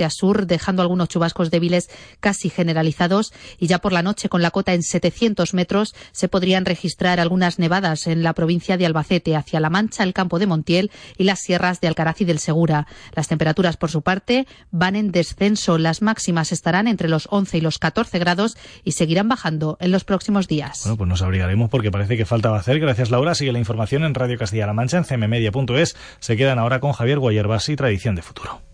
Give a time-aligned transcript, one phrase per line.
[0.00, 4.50] a sur, dejando algunos chubascos débiles casi generalizados y ya por la noche con la
[4.50, 9.60] cota en 700 metros se podrían registrar algunas nevadas en la provincia de Albacete hacia
[9.60, 12.86] La Mancha, el campo de Montiel y las sierras de Alcaraz y del Segura.
[13.14, 15.76] Las temperaturas por su parte van en descenso.
[15.76, 20.04] Las máximas estarán entre los 11 y los 14 grados y seguirán bajando en los
[20.04, 20.80] próximos días.
[20.84, 22.80] Bueno, pues nos abrigaremos porque parece que falta hacer.
[22.80, 23.34] Gracias Laura.
[23.34, 25.96] Sigue la información en Radio Castilla-La Mancha en cmmedia.es.
[26.18, 28.71] Se quedan ahora con Javier Guayerbas y Tradición de Futuro.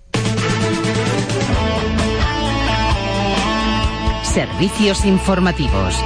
[4.38, 5.96] Servicios informativos.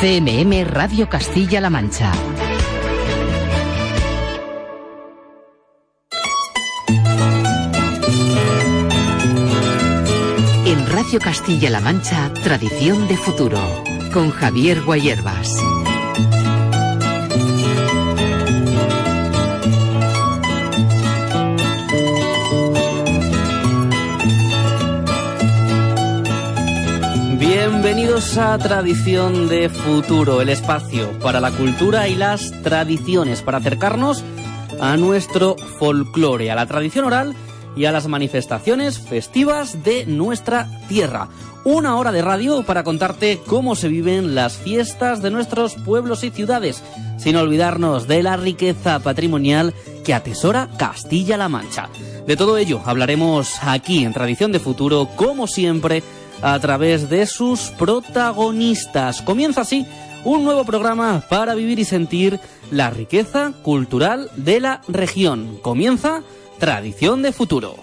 [0.00, 2.10] CMM Radio Castilla-La Mancha.
[10.66, 13.60] En Radio Castilla-La Mancha, Tradición de Futuro,
[14.12, 15.56] con Javier Guayerbas.
[27.46, 34.24] Bienvenidos a Tradición de Futuro, el espacio para la cultura y las tradiciones, para acercarnos
[34.80, 37.34] a nuestro folclore, a la tradición oral
[37.76, 41.28] y a las manifestaciones festivas de nuestra tierra.
[41.64, 46.30] Una hora de radio para contarte cómo se viven las fiestas de nuestros pueblos y
[46.30, 46.82] ciudades,
[47.18, 51.90] sin olvidarnos de la riqueza patrimonial que atesora Castilla-La Mancha.
[52.26, 56.02] De todo ello hablaremos aquí en Tradición de Futuro, como siempre,
[56.44, 59.22] a través de sus protagonistas.
[59.22, 59.86] Comienza así
[60.24, 62.38] un nuevo programa para vivir y sentir
[62.70, 65.58] la riqueza cultural de la región.
[65.62, 66.22] Comienza
[66.58, 67.76] Tradición de Futuro.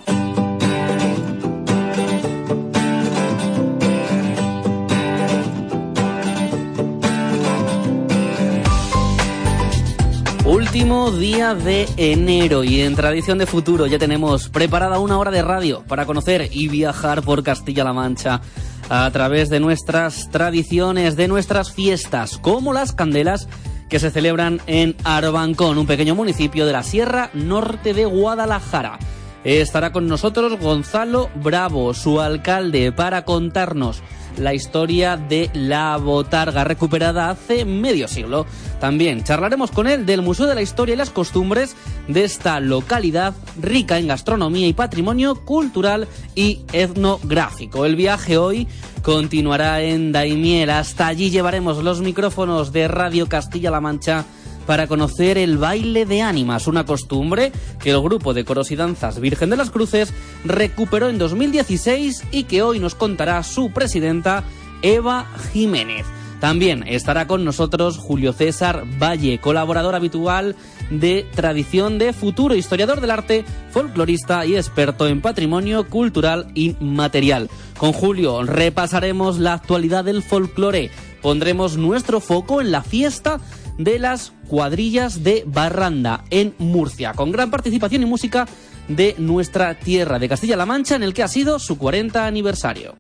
[10.74, 15.42] Último día de enero y en Tradición de Futuro ya tenemos preparada una hora de
[15.42, 18.40] radio para conocer y viajar por Castilla-La Mancha
[18.88, 23.50] a través de nuestras tradiciones, de nuestras fiestas, como las candelas
[23.90, 28.98] que se celebran en Arbancón, un pequeño municipio de la Sierra Norte de Guadalajara.
[29.44, 34.02] Estará con nosotros Gonzalo Bravo, su alcalde, para contarnos
[34.38, 38.46] la historia de la botarga recuperada hace medio siglo.
[38.80, 41.76] También charlaremos con él del Museo de la Historia y las Costumbres
[42.08, 47.86] de esta localidad rica en gastronomía y patrimonio cultural y etnográfico.
[47.86, 48.68] El viaje hoy
[49.02, 50.70] continuará en Daimiel.
[50.70, 54.26] Hasta allí llevaremos los micrófonos de Radio Castilla-La Mancha
[54.66, 57.52] para conocer el baile de ánimas, una costumbre
[57.82, 60.14] que el grupo de coros y danzas Virgen de las Cruces
[60.46, 64.44] recuperó en 2016 y que hoy nos contará su presidenta
[64.82, 66.06] Eva Jiménez.
[66.42, 70.56] También estará con nosotros Julio César Valle, colaborador habitual
[70.90, 77.48] de Tradición de Futuro, historiador del arte, folclorista y experto en patrimonio cultural y material.
[77.78, 80.90] Con Julio repasaremos la actualidad del folclore,
[81.22, 83.40] pondremos nuestro foco en la fiesta
[83.84, 88.48] de las cuadrillas de Barranda en Murcia, con gran participación y música
[88.88, 92.98] de nuestra tierra, de Castilla-La Mancha, en el que ha sido su 40 aniversario.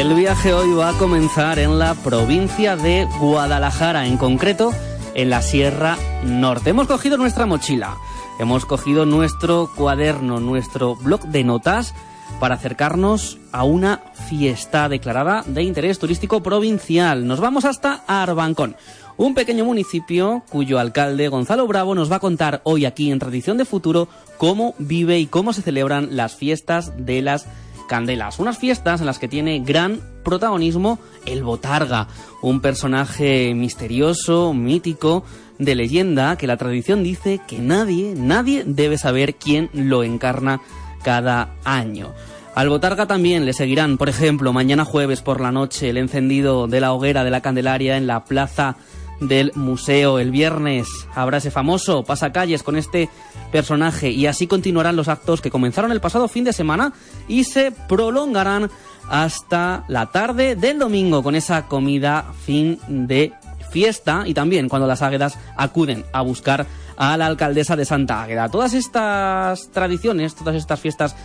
[0.00, 4.72] El viaje hoy va a comenzar en la provincia de Guadalajara, en concreto
[5.14, 6.70] en la Sierra Norte.
[6.70, 7.98] Hemos cogido nuestra mochila,
[8.38, 11.94] hemos cogido nuestro cuaderno, nuestro blog de notas
[12.38, 14.00] para acercarnos a una
[14.30, 17.26] fiesta declarada de interés turístico provincial.
[17.26, 18.76] Nos vamos hasta Arbancón,
[19.18, 23.58] un pequeño municipio cuyo alcalde Gonzalo Bravo nos va a contar hoy aquí en Tradición
[23.58, 24.08] de Futuro
[24.38, 27.46] cómo vive y cómo se celebran las fiestas de las
[27.90, 32.06] Candelas, unas fiestas en las que tiene gran protagonismo el Botarga,
[32.40, 35.24] un personaje misterioso, mítico,
[35.58, 40.60] de leyenda que la tradición dice que nadie, nadie debe saber quién lo encarna
[41.02, 42.12] cada año.
[42.54, 46.80] Al Botarga también le seguirán, por ejemplo, mañana jueves por la noche el encendido de
[46.80, 48.76] la hoguera de la Candelaria en la plaza
[49.20, 50.18] del museo.
[50.18, 53.08] El viernes habrá ese famoso pasacalles con este
[53.52, 56.92] personaje y así continuarán los actos que comenzaron el pasado fin de semana
[57.28, 58.70] y se prolongarán
[59.08, 63.32] hasta la tarde del domingo con esa comida fin de
[63.70, 66.66] fiesta y también cuando las águedas acuden a buscar
[66.96, 68.50] a la alcaldesa de Santa Águeda.
[68.50, 71.16] Todas estas tradiciones, todas estas fiestas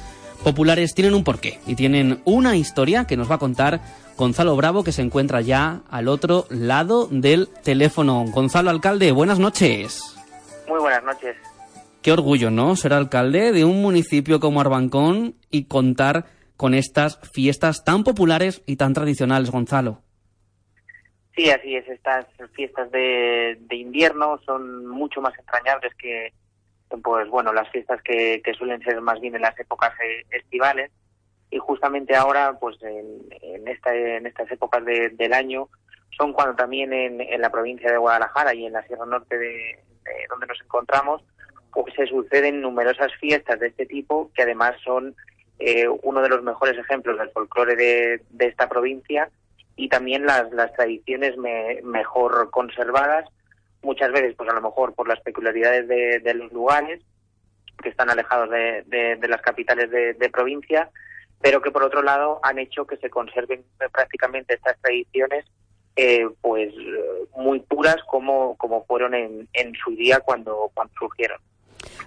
[0.44, 3.82] populares tienen un porqué y tienen una historia que nos va a contar
[4.18, 8.24] Gonzalo Bravo, que se encuentra ya al otro lado del teléfono.
[8.28, 10.16] Gonzalo, alcalde, buenas noches.
[10.68, 11.36] Muy buenas noches.
[12.02, 12.76] Qué orgullo, ¿no?
[12.76, 18.78] Ser alcalde de un municipio como Arbancón y contar con estas fiestas tan populares y
[18.78, 20.02] tan tradicionales, Gonzalo.
[21.36, 21.88] Sí, así es.
[21.90, 26.32] Estas fiestas de, de invierno son mucho más entrañables que,
[27.04, 30.92] pues bueno, las fiestas que, suelen ser más bien en las épocas eh, estivales.
[31.50, 35.70] Y justamente ahora, pues en, en, esta, en estas épocas del año,
[36.18, 39.48] son cuando también en, en, la provincia de Guadalajara y en la Sierra Norte de,
[39.48, 41.24] de, donde nos encontramos,
[41.72, 45.16] pues se suceden numerosas fiestas de este tipo que además son
[45.60, 49.30] eh, uno de los mejores ejemplos del folclore de, de esta provincia
[49.76, 53.30] y también las, las tradiciones me, mejor conservadas
[53.86, 57.02] muchas veces, pues a lo mejor por las peculiaridades de, de los lugares,
[57.82, 60.90] que están alejados de, de, de las capitales de, provincia,
[61.42, 65.46] pero que por otro lado han hecho que se conserven prácticamente estas tradiciones
[65.96, 66.74] eh, pues
[67.38, 71.40] muy puras como, como fueron en, en su día cuando, cuando surgieron.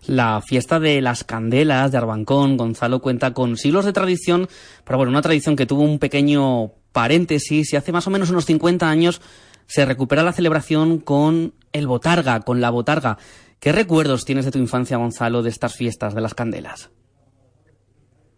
[0.07, 4.49] La fiesta de las candelas de Arbancón, Gonzalo, cuenta con siglos de tradición,
[4.85, 8.47] pero bueno, una tradición que tuvo un pequeño paréntesis y hace más o menos unos
[8.47, 9.21] 50 años
[9.69, 13.19] se recupera la celebración con el Botarga, con la Botarga.
[13.61, 16.91] ¿Qué recuerdos tienes de tu infancia, Gonzalo, de estas fiestas de las candelas?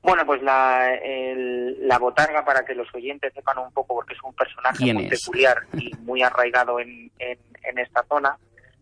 [0.02, 4.22] Bueno, pues la, el, la botarga, para que los oyentes sepan un poco, porque es
[4.24, 5.20] un personaje muy es?
[5.20, 8.38] peculiar y muy arraigado en, en, en, esta zona,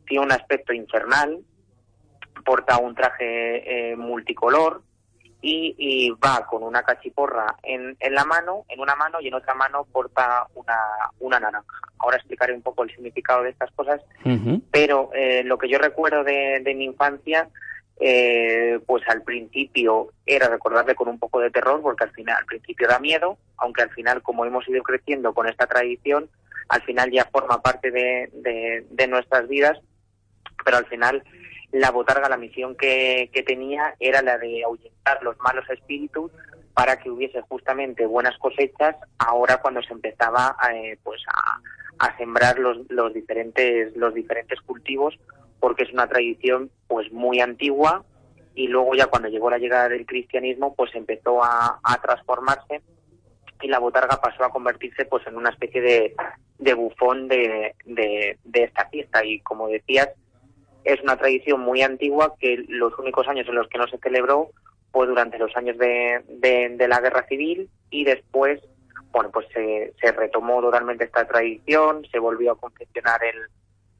[0.07, 1.41] tiene un aspecto infernal,
[2.45, 4.83] porta un traje eh, multicolor,
[5.41, 9.35] y, y, va con una cachiporra en, en, la mano, en una mano y en
[9.35, 10.77] otra mano porta una,
[11.21, 11.77] una naranja.
[11.99, 14.63] Ahora explicaré un poco el significado de estas cosas, uh -huh.
[14.73, 17.49] pero eh, lo que yo recuerdo de, de mi infancia,
[18.01, 22.47] eh, pues al principio era recordarle con un poco de terror, porque al final, al
[22.47, 26.29] principio da miedo, aunque al final, como hemos ido creciendo con esta tradición,
[26.69, 29.79] al final ya forma parte de, de, de nuestras vidas,
[30.65, 31.23] pero al final
[31.73, 36.33] la botarga, la misión que, que, tenía era la de ahuyentar los malos espíritus
[36.75, 42.79] para que hubiese justamente buenas cosechas ahora cuando se empezaba eh, pues a, sembrar los,
[42.89, 45.19] los, diferentes los diferentes cultivos
[45.61, 48.05] porque es una tradición pues muy antigua
[48.55, 52.81] y luego ya cuando llegó la llegada del cristianismo pues empezó a, a transformarse
[53.61, 56.15] y la botarga pasó a convertirse pues en una especie de,
[56.59, 59.25] de bufón de, de, de esta fiesta.
[59.25, 60.09] Y como decías
[60.89, 64.51] es una tradición muy antigua que los únicos años en los que no se celebró
[64.91, 68.61] fue durante los años de, de, la guerra civil y después,
[69.13, 73.37] bueno, pues se, se, retomó totalmente esta tradición, se volvió a confeccionar el,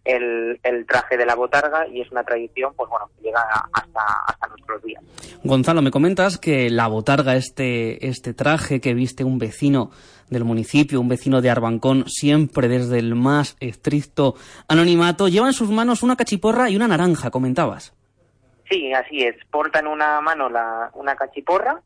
[0.05, 4.01] el, el, traje de la botarga y es una tradición, pues bueno, que llega hasta,
[4.27, 5.05] hasta nuestros días.
[5.45, 9.91] Gonzalo, me comentas que la botarga, este, este traje que viste un vecino
[10.31, 14.35] del municipio, un vecino de Arbancón, siempre desde el más estricto
[14.69, 17.95] anonimato, lleva en sus manos una cachiporra y una naranja, comentabas.
[18.71, 19.37] Sí, así es.
[19.51, 21.81] Porta en una mano la, una cachiporra,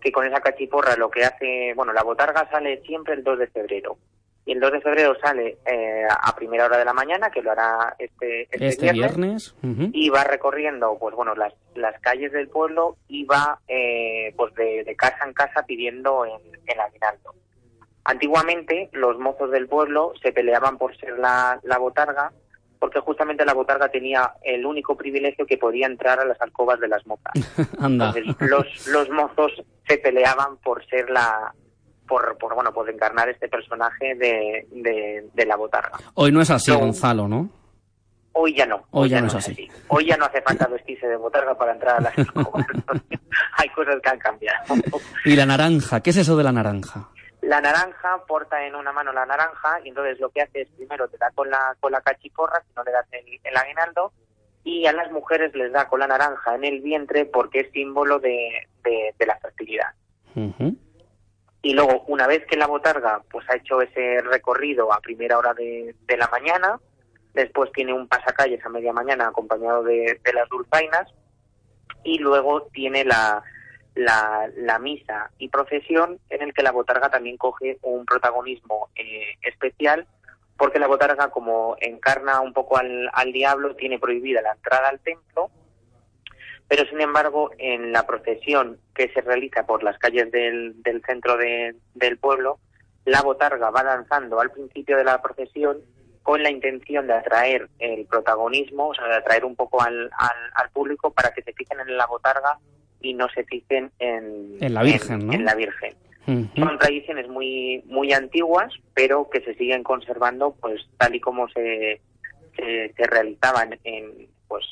[0.00, 3.46] que con esa cachiporra lo que hace, bueno, la botarga sale siempre el 2 de
[3.48, 3.96] febrero.
[4.44, 7.50] Y el 2 de febrero sale eh, a primera hora de la mañana, que lo
[7.50, 9.90] hará este, este, este viernes, viernes uh -huh.
[9.92, 14.84] y va recorriendo, pues bueno, las, las calles del pueblo y va, eh, pues de,
[14.84, 17.34] de, casa en casa pidiendo en, en aguinaldo.
[18.06, 22.32] Antiguamente los mozos del pueblo se peleaban por ser la, la botarga,
[22.78, 26.86] porque justamente la botarga tenía el único privilegio que podía entrar a las alcobas de
[26.86, 27.32] las mozas.
[27.82, 31.52] Entonces, los, los mozos se peleaban por ser la,
[32.06, 35.98] por, por, bueno, por encarnar este personaje de, de, de, la botarga.
[36.14, 37.50] Hoy no es así, no, Gonzalo, ¿no?
[38.34, 38.76] Hoy ya no.
[38.92, 39.50] Hoy, hoy ya, ya, no es así.
[39.50, 39.68] así.
[39.88, 42.66] Hoy ya no hace falta vestirse de botarga para entrar a las escobas.
[43.56, 44.64] Hay cosas que han cambiado.
[45.24, 46.00] ¿Y la naranja?
[46.00, 47.08] ¿Qué es eso de la naranja?
[47.46, 51.08] La naranja porta en una mano la naranja y entonces lo que hace es primero
[51.08, 54.12] te da con la, con la cachiporra, si no le das el, el aguinaldo,
[54.64, 58.18] y a las mujeres les da con la naranja en el vientre porque es símbolo
[58.18, 59.92] de, de, de la fertilidad.
[60.34, 60.76] Uh -huh.
[61.62, 65.54] Y luego, una vez que la botarga pues ha hecho ese recorrido a primera hora
[65.54, 66.80] de, de la mañana,
[67.36, 71.12] Después tiene un pasacalles a media mañana acompañado de, las dulzainas.
[72.02, 73.42] Y luego tiene la,
[73.96, 80.06] la, misa y procesión en el que la botarga también coge un protagonismo eh, especial
[80.56, 85.00] porque la botarga como encarna un poco al, al diablo tiene prohibida la entrada al
[85.00, 85.50] templo
[86.68, 91.36] pero sin embargo en la procesión que se realiza por las calles del, del centro
[91.36, 92.58] del pueblo,
[93.04, 95.78] la botarga va danzando al principio de la procesión
[96.22, 100.10] con la intención de atraer el protagonismo, o sea, de atraer un poco al,
[100.56, 102.58] al, público para que se fijen en la botarga
[103.00, 105.26] y no se fijen en, en la Virgen.
[105.26, 105.32] ¿no?
[105.32, 105.94] en la Virgen.
[106.26, 112.00] Son tradiciones muy muy antiguas, pero que se siguen conservando pues tal y como se,
[112.56, 114.64] se, realizaban en pues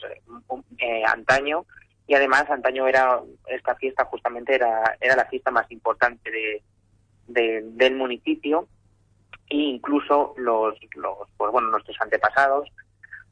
[0.79, 1.65] eh, antaño
[2.09, 6.29] y además antaño era esta fiesta justamente era era la fiesta más importante
[7.29, 8.67] de, del municipio
[9.49, 12.69] e incluso los los pues bueno nuestros antepasados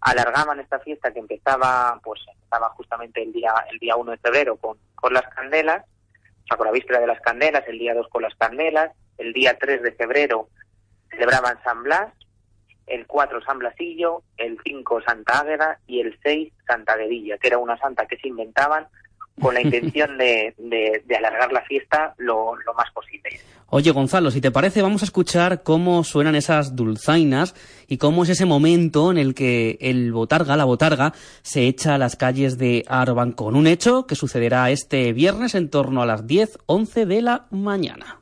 [0.02, 4.56] alargaban esta fiesta que empezaba pues empezaba justamente el día el día 1 de febrero
[4.56, 8.08] con, con las candelas o sea con la víspera de las candelas el día 2
[8.08, 10.48] con las candelas el día 3 de febrero
[11.10, 12.12] celebraban San Blas
[12.86, 17.58] el 4 San Blasillo, el 5 Santa Águeda y el 6 Santa Guerilla, que era
[17.58, 18.88] una santa que se inventaban
[19.40, 23.40] con la intención de, de, alargar la fiesta lo, lo, más posible.
[23.68, 27.54] Oye, Gonzalo, si te parece, vamos a escuchar cómo suenan esas dulzainas
[27.88, 31.12] y cómo es ese momento en el que el botarga, la botarga,
[31.42, 32.84] se echa a las calles de
[33.34, 37.46] con Un hecho que sucederá este viernes en torno a las 10, 11 de la
[37.50, 38.21] mañana.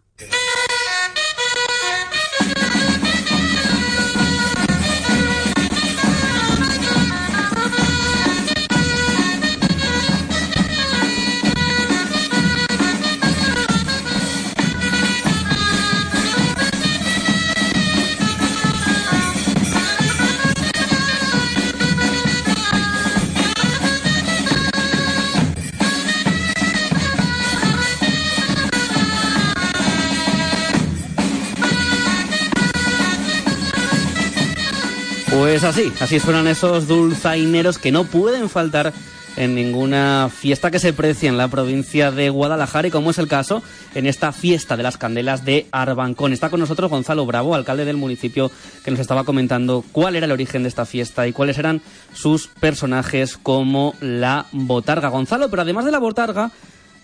[35.30, 38.92] Pues así, así suenan esos dulzaineros que no pueden faltar
[39.37, 43.28] en ninguna fiesta que se precie en la provincia de Guadalajara y como es el
[43.28, 43.62] caso
[43.94, 46.32] en esta fiesta de las candelas de Arbancón.
[46.32, 48.50] Está con nosotros Gonzalo Bravo, alcalde del municipio,
[48.84, 51.80] que nos estaba comentando cuál era el origen de esta fiesta y cuáles eran
[52.12, 55.08] sus personajes como la botarga.
[55.08, 56.50] Gonzalo, pero además de la botarga,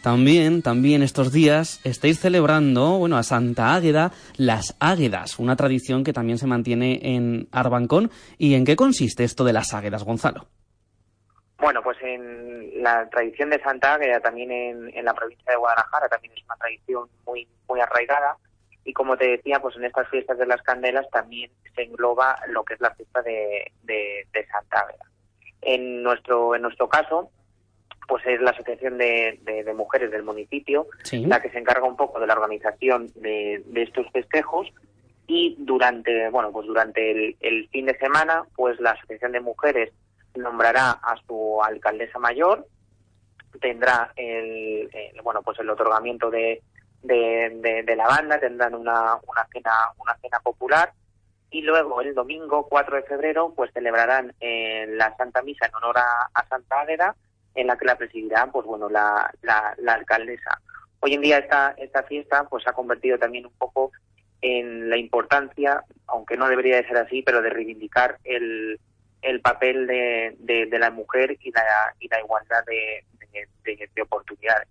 [0.06, 6.12] también, también estos días estáis celebrando, bueno, a Santa Águeda, las Águedas, una tradición que
[6.12, 8.12] también se mantiene en Arbancón.
[8.38, 10.46] ¿Y en qué consiste esto de las Águedas, Gonzalo?
[11.58, 16.34] Bueno, pues en la tradición de Santa Águeda, también en, la provincia de Guadalajara, también
[16.36, 18.36] es una tradición muy, muy arraigada.
[18.84, 22.62] Y como te decía, pues en estas fiestas de las candelas también se engloba lo
[22.62, 25.04] que es la fiesta de, de, Santa Águeda.
[25.62, 27.28] En nuestro, en nuestro caso,
[28.06, 32.20] pues es la asociación de, de, mujeres del municipio la que se encarga un poco
[32.20, 34.68] de la organización de, de, estos festejos.
[35.26, 39.92] Y durante bueno pues durante el, el, fin de semana pues la asociación de mujeres
[40.36, 42.66] nombrará a su alcaldesa mayor
[43.60, 44.88] tendrá el,
[45.22, 46.62] bueno pues el otorgamiento de,
[47.02, 50.92] de, la banda tendrán una, una cena una cena popular.
[51.50, 55.98] Y luego el domingo 4 de febrero pues celebrarán eh, la Santa Misa en honor
[55.98, 57.14] a, a Santa Águeda
[57.56, 60.60] en la que la presidirá pues bueno la, la, alcaldesa.
[61.00, 63.90] Hoy en día esta, esta fiesta pues ha convertido también un poco
[64.40, 68.78] en la importancia, aunque no debería de ser así, pero de reivindicar el,
[69.22, 71.62] el papel de, de, la mujer y la,
[71.98, 73.04] y la igualdad de,
[73.94, 74.68] de oportunidades.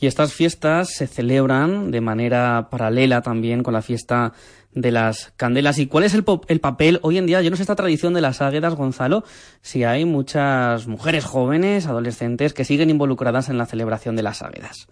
[0.00, 4.32] Y estas fiestas se celebran de manera paralela también con la fiesta
[4.72, 5.78] de las candelas.
[5.78, 7.40] ¿Y cuál es el, el, papel hoy en día?
[7.42, 9.24] Yo no sé esta tradición de las águedas, Gonzalo,
[9.60, 14.88] si hay muchas mujeres jóvenes, adolescentes, que siguen involucradas en la celebración de las águedas.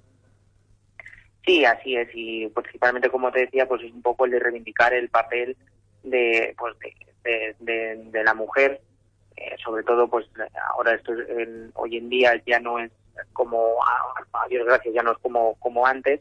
[1.45, 2.09] Sí, así es.
[2.13, 5.57] Y principalmente, como te decía, pues es un poco el de reivindicar el papel
[6.03, 8.81] de, pues de, de, la mujer.
[9.37, 10.27] Eh, sobre todo, pues
[10.75, 11.13] ahora esto
[11.75, 12.91] hoy en día ya no es
[13.33, 16.21] como, a, Dios gracias, ya no es como, como antes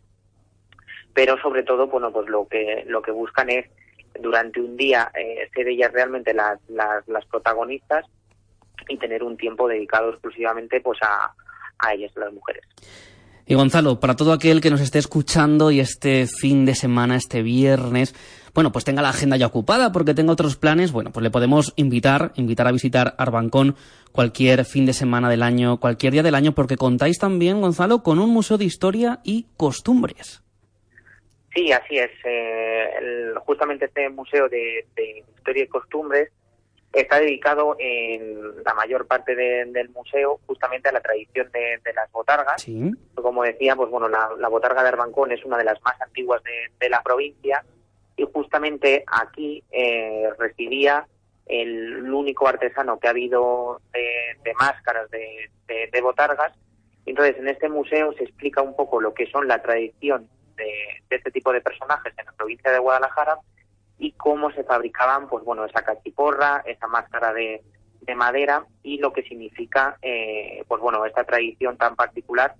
[1.16, 3.66] pero sobre todo, bueno, pues lo que, lo que buscan es
[4.20, 8.06] durante un día eh, ser ellas realmente las, las, las, protagonistas
[8.90, 11.34] y tener un tiempo dedicado exclusivamente pues a,
[11.80, 12.64] a ellas, las mujeres.
[13.48, 17.44] Y Gonzalo, para todo aquel que nos esté escuchando y este fin de semana, este
[17.44, 18.14] viernes,
[18.54, 21.72] bueno, pues tenga la agenda ya ocupada porque tenga otros planes, bueno, pues le podemos
[21.78, 23.76] invitar, invitar a visitar Arbancón
[24.12, 28.20] cualquier fin de semana del año, cualquier día del año, porque contáis también, Gonzalo, con
[28.20, 30.45] un museo de historia y costumbres.
[31.56, 32.12] Sí, así es.
[32.26, 34.86] Eh, justamente este museo de,
[35.38, 36.30] historia y costumbres
[36.92, 42.66] está dedicado en la mayor parte del museo justamente a la tradición de, las botargas.
[43.16, 46.90] Como decía, pues bueno, la, botarga de Arbancón es una de las más antiguas de,
[46.90, 47.64] la provincia
[48.18, 51.08] y justamente aquí eh, residía
[51.48, 56.54] el único artesano que ha habido de, máscaras de, de, botargas.
[57.06, 60.72] Entonces, en este museo se explica un poco lo que son la tradición de,
[61.10, 63.38] este tipo de personajes en la provincia de Guadalajara
[63.98, 67.64] y cómo se fabricaban, pues bueno, esa cachiporra, esa máscara de,
[68.16, 72.54] madera y lo que significa, eh, pues bueno, esta tradición tan particular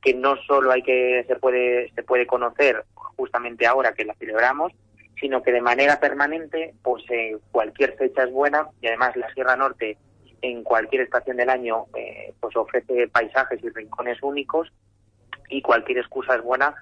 [0.00, 4.72] que no solo hay que se puede se puede conocer justamente ahora que la celebramos,
[5.18, 9.56] sino que de manera permanente, pues eh, cualquier fecha es buena y además la Sierra
[9.56, 9.96] Norte
[10.42, 14.70] en cualquier estación del año eh, pues ofrece paisajes y rincones únicos
[15.48, 16.74] y cualquier excusa es buena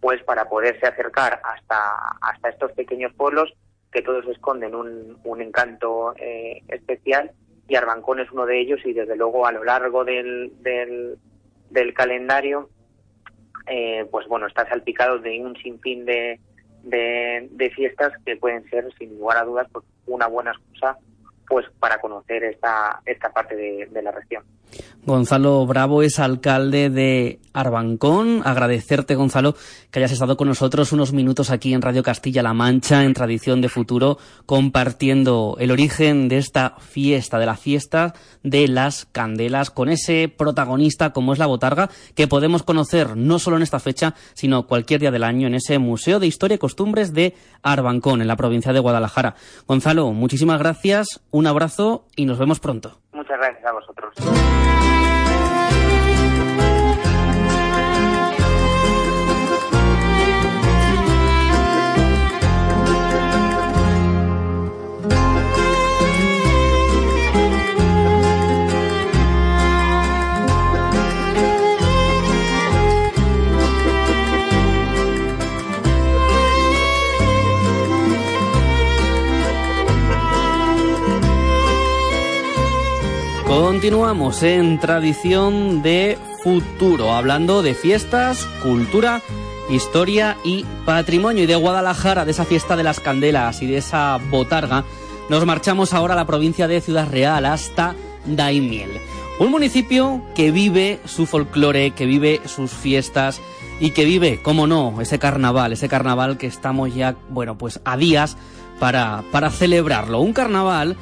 [0.00, 3.52] pues para poderse acercar hasta, hasta estos pequeños pueblos
[3.90, 7.30] que todos esconden un, un encanto eh, especial
[7.68, 12.68] y Arbancón es uno de ellos y desde luego a lo largo del, del, calendario
[13.66, 16.40] eh, pues bueno está salpicado de un sinfín de,
[16.82, 20.98] de, fiestas que pueden ser sin lugar a dudas pues una buena excusa
[21.48, 24.44] pues para conocer esta, esta parte de la región.
[25.06, 28.40] Gonzalo Bravo es alcalde de Arbancón.
[28.44, 29.54] Agradecerte, Gonzalo,
[29.90, 33.68] que hayas estado con nosotros unos minutos aquí en Radio Castilla-La Mancha, en Tradición de
[33.68, 40.32] Futuro, compartiendo el origen de esta fiesta, de la fiesta de las candelas, con ese
[40.34, 45.00] protagonista como es la botarga, que podemos conocer no solo en esta fecha, sino cualquier
[45.00, 48.72] día del año en ese Museo de Historia y Costumbres de Arbancón, en la provincia
[48.72, 49.36] de Guadalajara.
[49.66, 53.03] Gonzalo, muchísimas gracias, un abrazo y nos vemos pronto.
[53.36, 54.14] Gracias a vosotros.
[83.54, 89.22] Continuamos en tradición de futuro, hablando de fiestas, cultura,
[89.70, 91.44] historia y patrimonio.
[91.44, 94.82] Y de Guadalajara, de esa fiesta de las candelas y de esa botarga,
[95.30, 97.94] nos marchamos ahora a la provincia de Ciudad Real, hasta
[98.26, 98.90] Daimiel.
[99.38, 103.40] Un municipio que vive su folclore, que vive sus fiestas
[103.78, 107.96] y que vive, como no, ese carnaval, ese carnaval que estamos ya, bueno, pues a
[107.96, 108.36] días
[108.80, 110.18] para, para celebrarlo.
[110.18, 110.96] Un carnaval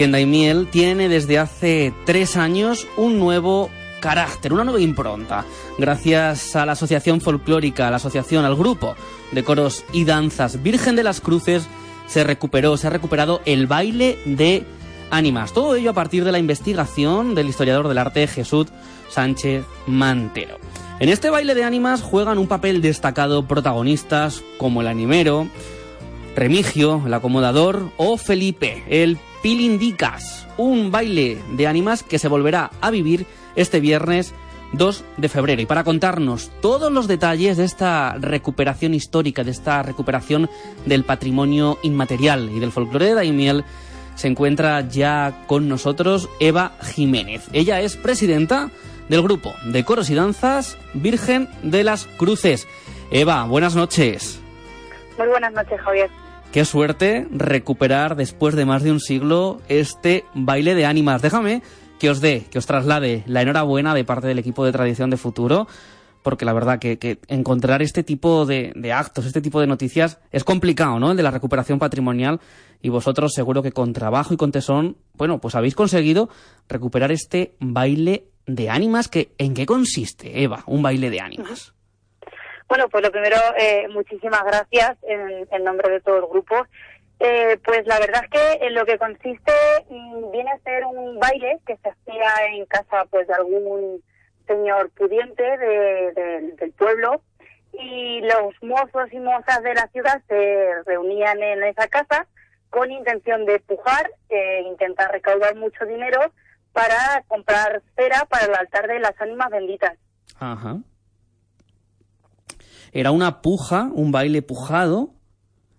[0.00, 3.68] que en Daimiel tiene desde hace tres años un nuevo
[4.00, 5.44] carácter, una nueva impronta.
[5.76, 8.94] Gracias a la Asociación Folclórica, a la asociación, al grupo
[9.30, 11.68] de coros y danzas Virgen de las Cruces,
[12.06, 14.64] se recuperó, se ha recuperado el baile de
[15.10, 15.52] ánimas.
[15.52, 18.68] Todo ello a partir de la investigación del historiador del arte Jesús
[19.10, 20.56] Sánchez Mantero.
[20.98, 25.46] En este baile de ánimas juegan un papel destacado protagonistas como el animero,
[26.36, 32.90] Remigio, el acomodador, o Felipe, el Pilindicas, un baile de ánimas que se volverá a
[32.90, 34.34] vivir este viernes
[34.72, 35.62] 2 de febrero.
[35.62, 40.48] Y para contarnos todos los detalles de esta recuperación histórica, de esta recuperación
[40.86, 43.64] del patrimonio inmaterial y del folclore de Daimiel,
[44.14, 47.48] se encuentra ya con nosotros Eva Jiménez.
[47.52, 48.70] Ella es presidenta
[49.08, 52.68] del grupo de coros y danzas Virgen de las Cruces.
[53.10, 54.40] Eva, buenas noches.
[55.20, 56.08] Muy buenas noches, Javier.
[56.50, 61.20] Qué suerte recuperar después de más de un siglo este baile de ánimas.
[61.20, 61.60] Déjame
[61.98, 65.18] que os dé, que os traslade la enhorabuena de parte del equipo de Tradición de
[65.18, 65.68] Futuro,
[66.22, 70.98] porque la verdad que, encontrar este tipo de, actos, este tipo de noticias es complicado,
[70.98, 71.10] ¿no?
[71.10, 72.40] El de la recuperación patrimonial
[72.80, 76.30] y vosotros seguro que con trabajo y con tesón, bueno, pues habéis conseguido
[76.66, 81.74] recuperar este baile de ánimas que ¿en qué consiste, Eva, un baile de ánimas?
[82.70, 86.54] Bueno, pues lo primero, eh, muchísimas gracias en, nombre de todo el grupo.
[87.18, 89.52] Eh, pues la verdad es que en lo que consiste
[89.88, 94.00] mm, viene a ser un baile que se hacía en casa pues de algún
[94.46, 97.20] señor pudiente del pueblo
[97.72, 102.28] y los mozos y mozas de la ciudad se reunían en esa casa
[102.70, 106.32] con intención de pujar, e intentar recaudar mucho dinero
[106.72, 109.98] para comprar cera para el altar de las ánimas benditas.
[110.38, 110.78] Ajá
[112.92, 115.10] era una puja, un baile pujado,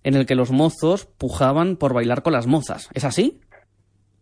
[0.04, 2.90] en el que los mozos pujaban por bailar con las mozas.
[2.94, 3.42] ¿Es así?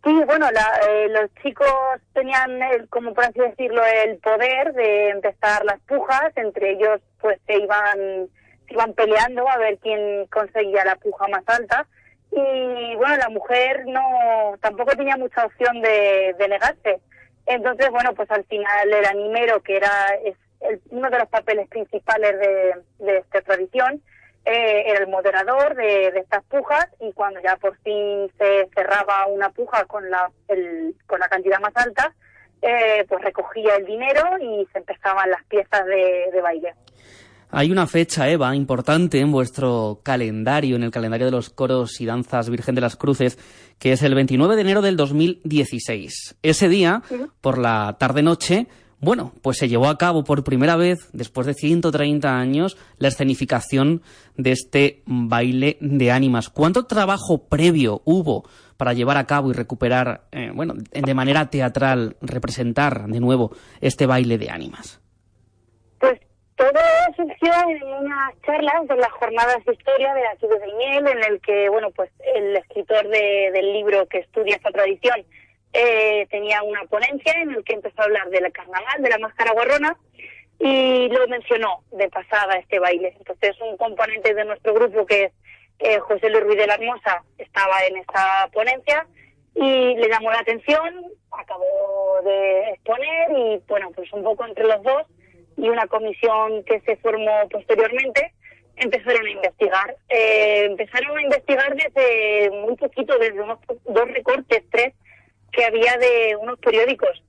[0.04, 1.68] Sí, bueno, eh, los chicos
[2.14, 7.58] tenían, como por así decirlo, el poder de empezar las pujas, entre ellos pues se
[7.58, 8.30] iban
[8.70, 11.88] iban peleando a ver quién conseguía la puja más alta
[12.32, 17.02] y bueno, la mujer no tampoco tenía mucha opción de, negarse.
[17.48, 19.90] Entonces, bueno, pues al final el animero, que era
[20.60, 24.02] es uno de los papeles principales de, esta tradición,
[24.46, 29.50] eh, era el moderador de, estas pujas y cuando ya por fin se cerraba una
[29.50, 30.32] puja con la,
[31.06, 32.14] con la cantidad más alta,
[32.62, 36.74] eh, pues recogía el dinero y se empezaban las piezas de baile.
[37.52, 42.06] Hay una fecha, Eva, importante en vuestro calendario, en el calendario de los coros y
[42.06, 43.40] danzas Virgen de las Cruces,
[43.80, 46.38] que es el 29 de enero del 2016.
[46.44, 47.02] Ese día,
[47.42, 48.68] por la tarde-noche,
[49.02, 54.02] bueno, pues se llevó a cabo por primera vez, después de 130 años, la escenificación
[54.36, 56.50] de este baile de ánimas.
[56.50, 58.44] ¿Cuánto trabajo previo hubo
[58.78, 64.06] para llevar a cabo y recuperar, eh, bueno, de manera teatral, representar de nuevo este
[64.06, 65.02] baile de ánimas?
[66.60, 66.82] Todo
[67.16, 71.40] surgió en unas charlas de las jornadas de historia de aquí de Daimiel, en el
[71.40, 75.24] que, bueno, pues el escritor del libro que estudia esta tradición
[75.74, 79.52] eh, tenía una ponencia en el que empezó a hablar del carnaval, de la máscara
[79.54, 79.98] guarrona,
[80.60, 83.16] y lo mencionó de pasada este baile.
[83.18, 85.32] Entonces, un componente de nuestro grupo, que es
[85.80, 89.08] eh, José Luis Ruiz de la Hermosa, estaba en esta ponencia
[89.56, 94.84] y le llamó la atención, acabó de exponer y, bueno, pues un poco entre los
[94.84, 95.04] dos
[95.58, 98.34] y una comisión que se formó posteriormente
[98.76, 99.96] empezaron a investigar.
[100.10, 104.94] Eh, empezaron a investigar desde muy poquito, desde unos dos recortes, tres,
[105.52, 107.24] que había de unos periódicos.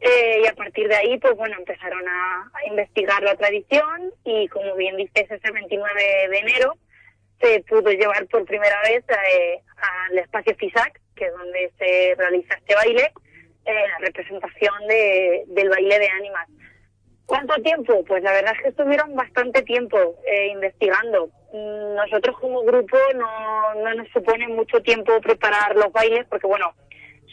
[0.00, 4.76] Eh, y a partir de ahí, pues bueno, empezaron a, investigar la tradición y como
[4.76, 6.74] bien dices, ese 29 de enero
[7.40, 9.62] se pudo llevar por primera vez eh,
[10.10, 13.12] al espacio FISAC, que es donde se realiza este baile,
[13.64, 16.48] la representación de, del baile de ánimas.
[17.28, 18.02] ¿Cuánto tiempo?
[18.06, 21.28] Pues la verdad es que estuvieron bastante tiempo eh, investigando.
[21.52, 26.72] Mm, nosotros como grupo no, no nos supone mucho tiempo preparar los bailes porque, bueno,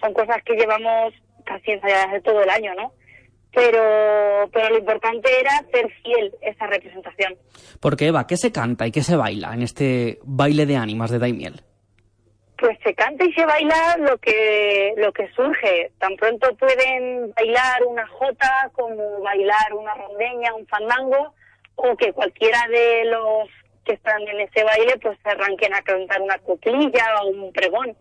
[0.05, 1.13] son cosas que llevamos
[1.45, 2.93] casi ensayadas de todo el año, ¿no?
[3.53, 7.35] Pero, pero lo importante era ser fiel a esa representación.
[7.79, 11.19] Porque, Eva, ¿qué se canta y qué se baila en este baile de ánimas de
[11.19, 11.61] Daimiel?
[12.57, 15.91] Pues se canta y se baila lo que lo que surge.
[15.99, 21.33] Tan pronto pueden bailar una jota como bailar una rondeña, un fandango,
[21.75, 23.49] o que cualquiera de los
[23.85, 27.95] que están en ese baile pues se arranquen a cantar una coplilla o un pregón.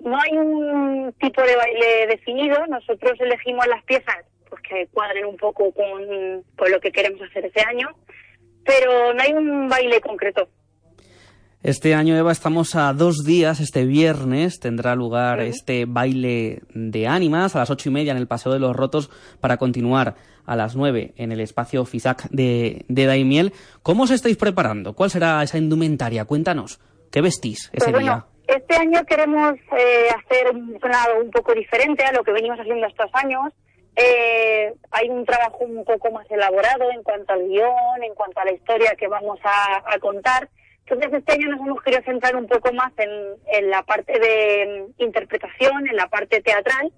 [0.00, 4.16] No hay un tipo de baile definido, nosotros elegimos las piezas
[4.48, 7.88] pues que cuadren un poco con, con lo que queremos hacer ese año,
[8.64, 10.48] pero no hay un baile concreto.
[11.62, 13.60] Este año, Eva, estamos a dos días.
[13.60, 18.26] Este viernes tendrá lugar este baile de ánimas a las ocho y media en el
[18.26, 19.10] Paseo de los Rotos
[19.40, 20.14] para continuar
[20.46, 23.52] a las nueve en el espacio FISAC de, de Daimiel.
[23.82, 24.94] ¿Cómo os estáis preparando?
[24.94, 26.24] ¿Cuál será esa indumentaria?
[26.24, 26.80] Cuéntanos.
[27.10, 28.24] ¿Qué vestís ese pues día?
[28.56, 33.10] Este año queremos eh, hacer algo un poco diferente a lo que venimos haciendo estos
[33.14, 33.52] años.
[33.96, 38.44] Eh, hay un trabajo un poco más elaborado en cuanto al guion, en cuanto a
[38.44, 40.48] la historia que vamos a contar
[40.90, 45.02] entonces este año nos hemos querido centrar un poco más en, la parte de mm,
[45.02, 46.92] interpretación, en la parte teatral.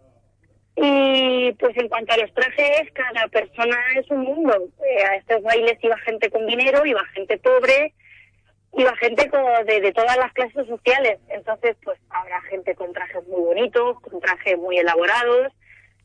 [0.75, 4.69] Y pues en cuanto a los trajes, cada persona es un mundo.
[4.83, 7.93] Eh, a estos bailes iba gente con dinero, iba gente pobre,
[8.75, 9.31] iba gente
[9.67, 11.19] de, de, todas las clases sociales.
[11.29, 15.53] Entonces, pues habrá gente con trajes muy bonitos, con trajes muy elaborados.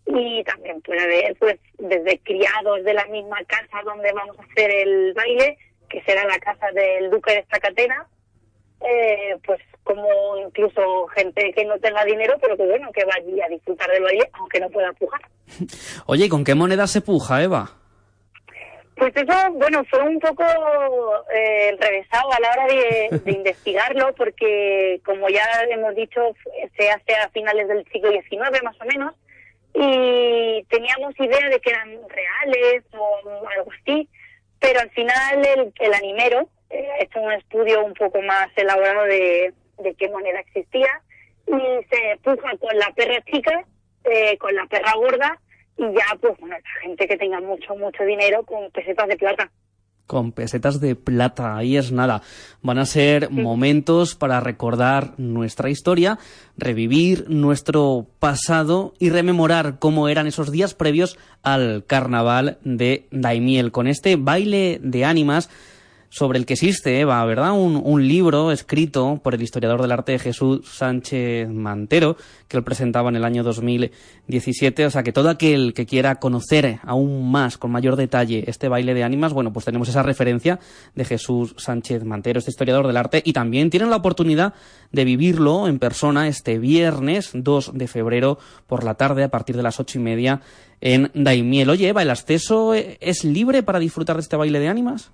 [0.05, 4.71] Y también puede haber, pues, desde criados de la misma casa donde vamos a hacer
[4.71, 5.57] el baile,
[5.89, 8.07] que será la casa del duque de Zacatena,
[8.81, 13.49] eh, pues como incluso gente que no tenga dinero, pero que bueno, que vaya a
[13.49, 15.21] disfrutar del baile, aunque no pueda pujar.
[16.05, 17.71] Oye, ¿y con qué moneda se puja, Eva?
[18.97, 20.43] Pues eso, bueno, fue un poco
[21.31, 26.35] eh, enrevesado a la hora de, de, investigarlo, porque como ya hemos dicho,
[26.75, 29.13] se hace a finales del siglo XIX más o menos,
[29.75, 34.09] y teníamos idea de que eran reales o algo así,
[34.59, 39.03] pero al final el, el animero eh, ha hecho un estudio un poco más elaborado
[39.03, 41.01] de, de qué moneda existía
[41.45, 43.63] y se puja con la perra chica,
[44.05, 45.39] eh, con la perra gorda
[45.77, 49.51] y ya pues bueno, la gente que tenga mucho, mucho dinero con pesetas de plata
[50.07, 51.57] con pesetas de plata.
[51.57, 52.21] Ahí es nada.
[52.63, 56.17] Van a ser momentos para recordar nuestra historia,
[56.57, 63.71] revivir nuestro pasado y rememorar cómo eran esos días previos al carnaval de Daimiel.
[63.71, 65.49] Con este baile de ánimas
[66.09, 67.51] sobre el que existe, Eva, ¿verdad?
[67.51, 72.15] Un, un, libro escrito por el historiador del arte Jesús Sánchez Mantero,
[72.47, 74.85] que él presentaba en el año 2017.
[74.85, 78.93] O sea, que todo aquel que quiera conocer aún más, con mayor detalle, este baile
[78.93, 80.59] de ánimas, bueno, pues tenemos esa referencia
[80.95, 84.53] de Jesús Sánchez Mantero, este historiador del arte, y también tienen la oportunidad
[84.91, 89.63] de vivirlo en persona este viernes 2 de febrero por la tarde a partir de
[89.63, 90.41] las ocho y media
[90.79, 91.69] en Daimiel.
[91.69, 95.11] Oye, Eva, ¿el acceso es libre para disfrutar de este baile de ánimas?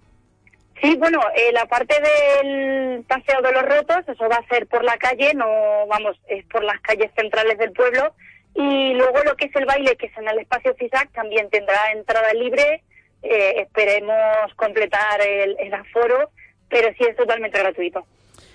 [0.81, 4.83] Sí, bueno, eh, la parte del Paseo de los Rotos, eso va a ser por
[4.83, 5.47] la calle, no
[5.87, 8.13] vamos, es por las calles centrales del pueblo.
[8.55, 11.91] Y luego lo que es el baile, que es en el espacio FISAC, también tendrá
[11.91, 12.83] entrada libre.
[13.23, 16.31] Eh, esperemos completar el, el aforo,
[16.69, 18.05] pero sí es totalmente gratuito.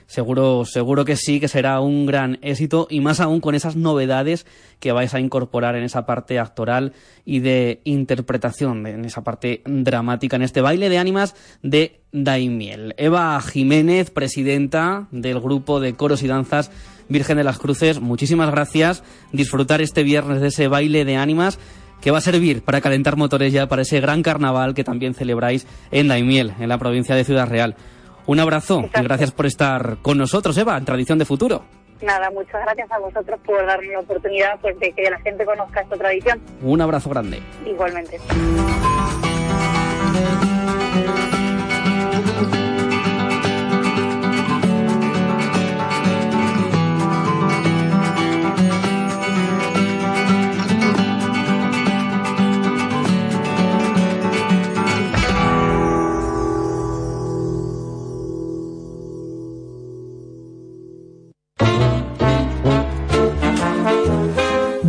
[0.09, 4.47] Seguro, seguro que sí, que será un gran éxito y más aún con esas novedades
[4.81, 6.94] que vais a incorporar en esa parte actoral
[7.27, 12.94] y de interpretación, en esa parte dramática, en este baile de ánimas de Daimiel.
[12.97, 16.71] Eva Jiménez, presidenta del grupo de coros y danzas
[17.11, 19.05] Virgen de las Cruces, muchísimas gracias.
[19.33, 21.59] Disfrutar este viernes de ese baile de ánimas
[22.01, 25.66] que va a servir para calentar motores ya para ese gran carnaval que también celebráis
[25.90, 27.77] en Daimiel, en la provincia de Ciudad Real.
[28.29, 31.64] Un abrazo y gracias por estar con nosotros, Eva, en Tradición de Futuro.
[32.03, 35.81] Nada, muchas gracias a vosotros por darme la oportunidad pues, de que la gente conozca
[35.81, 36.38] esta tradición.
[36.61, 37.41] Un abrazo grande.
[37.64, 38.19] Igualmente.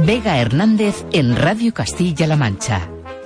[0.09, 2.81] Vega Hernández en Radio Castilla-La Mancha.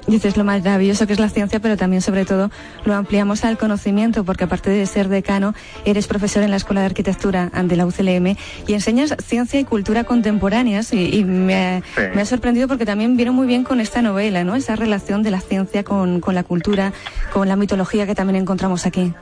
[0.05, 2.51] Dices lo maravilloso que es la ciencia, pero también, sobre todo,
[2.83, 5.53] lo ampliamos al conocimiento, porque aparte de ser decano,
[5.85, 8.35] eres profesor en la Escuela de Arquitectura de la UCLM
[8.67, 10.91] y enseñas ciencia y cultura contemporáneas.
[10.91, 14.55] Y, me, ha sorprendido porque también viene muy bien con esta novela, ¿no?
[14.55, 16.91] Esa relación de la ciencia con, con la cultura,
[17.31, 19.13] con la mitología que también encontramos aquí.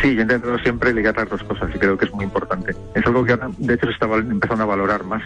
[0.00, 2.74] Sí, yo intento siempre ligar las dos cosas y creo que es muy importante.
[2.94, 5.22] Es algo que de hecho se está empezando a valorar más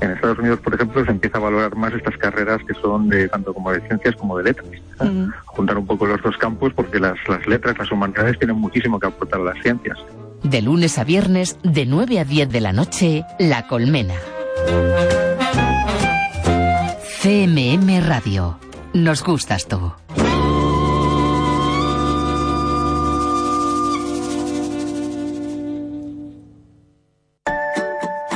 [0.00, 3.28] en Estados Unidos, por ejemplo, se empieza a valorar más estas carreras que son de
[3.28, 4.68] tanto como de ciencias como de letras.
[5.00, 5.28] Mm.
[5.46, 9.06] Juntar un poco los dos campos porque las, las letras, las humanidades tienen muchísimo que
[9.06, 9.98] aportar a las ciencias.
[10.42, 14.14] De lunes a viernes, de 9 a 10 de la noche, La Colmena.
[17.22, 18.58] CMM Radio.
[18.92, 19.92] Nos gustas tú.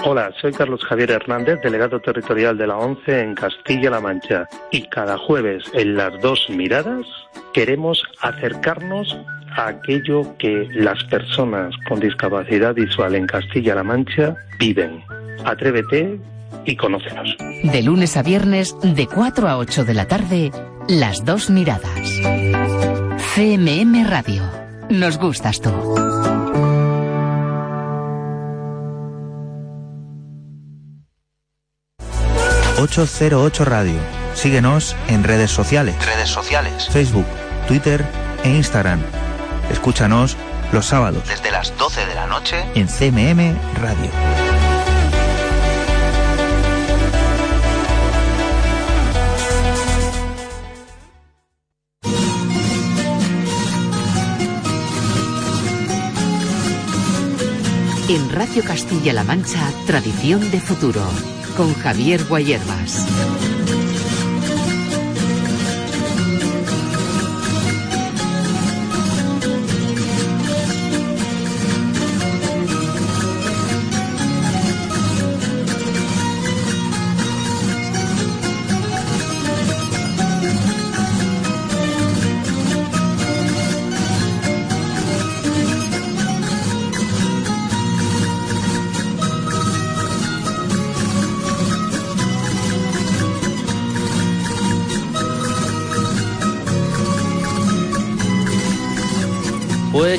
[0.02, 4.48] Hola, soy Carlos Javier Hernández, delegado territorial de la ONCE en Castilla-La Mancha.
[4.70, 7.04] Y cada jueves en las dos miradas
[7.52, 9.14] queremos acercarnos
[9.56, 15.04] a aquello que las personas con discapacidad visual en Castilla-La Mancha viven.
[15.44, 16.18] Atrévete
[16.64, 17.36] y conócenos.
[17.38, 20.50] De lunes a viernes, de 4 a 8 de la tarde,
[20.88, 22.20] las dos miradas.
[23.34, 24.42] CMM Radio.
[24.88, 25.70] Nos gustas tú.
[32.80, 34.00] 808 Radio.
[34.32, 35.94] Síguenos en redes sociales.
[36.06, 36.88] Redes sociales.
[36.90, 37.26] Facebook,
[37.68, 38.02] Twitter
[38.42, 39.00] e Instagram.
[39.70, 40.36] Escúchanos
[40.72, 41.28] los sábados.
[41.28, 42.56] Desde las 12 de la noche.
[42.74, 44.10] En CMM Radio.
[58.08, 61.02] En Radio Castilla-La Mancha, Tradición de Futuro
[61.56, 63.49] con Javier Guayerbas.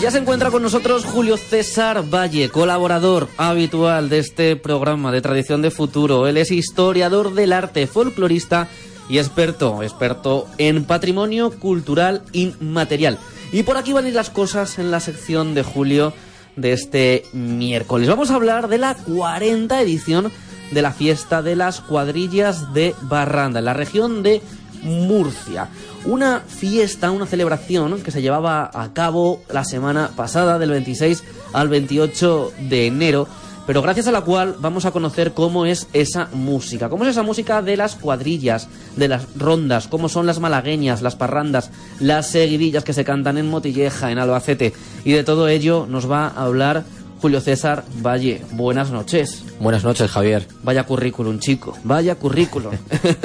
[0.02, 5.62] Ya se encuentra con nosotros Julio César Valle, colaborador habitual de este programa de Tradición
[5.62, 6.28] de Futuro.
[6.28, 8.68] Él es historiador del arte, folclorista
[9.10, 13.20] y experto, experto en patrimonio cultural inmaterial.
[13.52, 16.14] Y por aquí van a ir las cosas en la sección de Julio
[16.56, 18.10] de este miércoles.
[18.10, 20.32] Vamos a hablar de la 40 edición
[20.72, 24.42] de la fiesta de las cuadrillas de Barranda, en la región de
[24.82, 25.70] Murcia.
[26.06, 31.70] Una fiesta, una celebración que se llevaba a cabo la semana pasada, del 26 al
[31.70, 33.28] 28 de enero,
[33.68, 37.22] pero gracias a la cual vamos a conocer cómo es esa música, cómo es esa
[37.22, 42.84] música de las cuadrillas, de las rondas, cómo son las malagueñas, las parrandas, las seguidillas
[42.84, 44.74] que se cantan en Motilleja, en Albacete,
[45.06, 46.84] y de todo ello nos va a hablar
[47.22, 48.42] Julio César Valle.
[48.54, 49.44] Buenas noches.
[49.60, 50.48] Buenas noches, Javier.
[50.64, 51.78] Vaya currículum, chico.
[51.84, 52.74] Vaya currículum.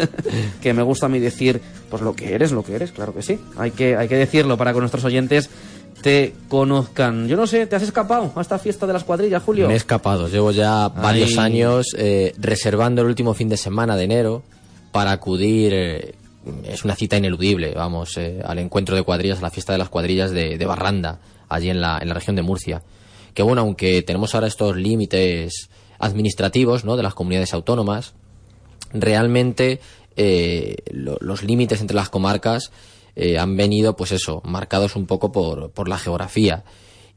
[0.61, 3.23] que me gusta a mí decir, pues lo que eres, lo que eres, claro que
[3.23, 3.39] sí.
[3.57, 5.51] Hay que, hay que decirlo para que nuestros oyentes
[6.03, 7.29] te conozcan.
[7.29, 9.69] Yo no sé, ¿te has escapado a esta fiesta de las cuadrillas, Julio?
[9.69, 10.29] Me he escapado.
[10.29, 14.43] Llevo ya varios años eh, reservando el último fin de semana de enero
[14.93, 15.73] para acudir.
[15.75, 16.15] Eh,
[16.65, 19.89] es una cita ineludible, vamos, eh, al encuentro de cuadrillas, a la fiesta de las
[19.89, 21.19] cuadrillas de, de Barranda,
[21.49, 22.83] allí en la, en la región de Murcia
[23.37, 25.69] que bueno, aunque tenemos ahora estos límites
[25.99, 26.97] administrativos ¿no?
[26.97, 28.15] de las comunidades autónomas,
[28.95, 29.79] realmente
[30.17, 32.73] eh, los límites entre las comarcas
[33.15, 36.65] eh, han venido, pues eso, marcados un poco por, por la geografía.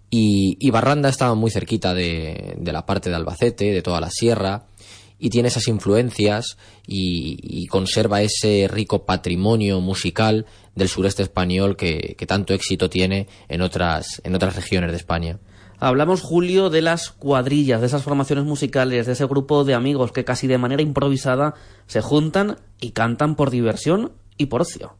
[0.09, 4.65] Y, Barranda estaba muy cerquita de, de, la parte de Albacete, de toda la sierra,
[5.19, 6.57] y tiene esas influencias
[6.87, 13.61] y, conserva ese rico patrimonio musical del sureste español que, que tanto éxito tiene en
[13.61, 15.37] otras, en otras regiones de España.
[15.79, 20.25] Hablamos, Julio, de las cuadrillas, de esas formaciones musicales, de ese grupo de amigos que
[20.25, 21.53] casi de manera improvisada
[21.87, 24.95] se juntan y cantan por diversión y por ocio.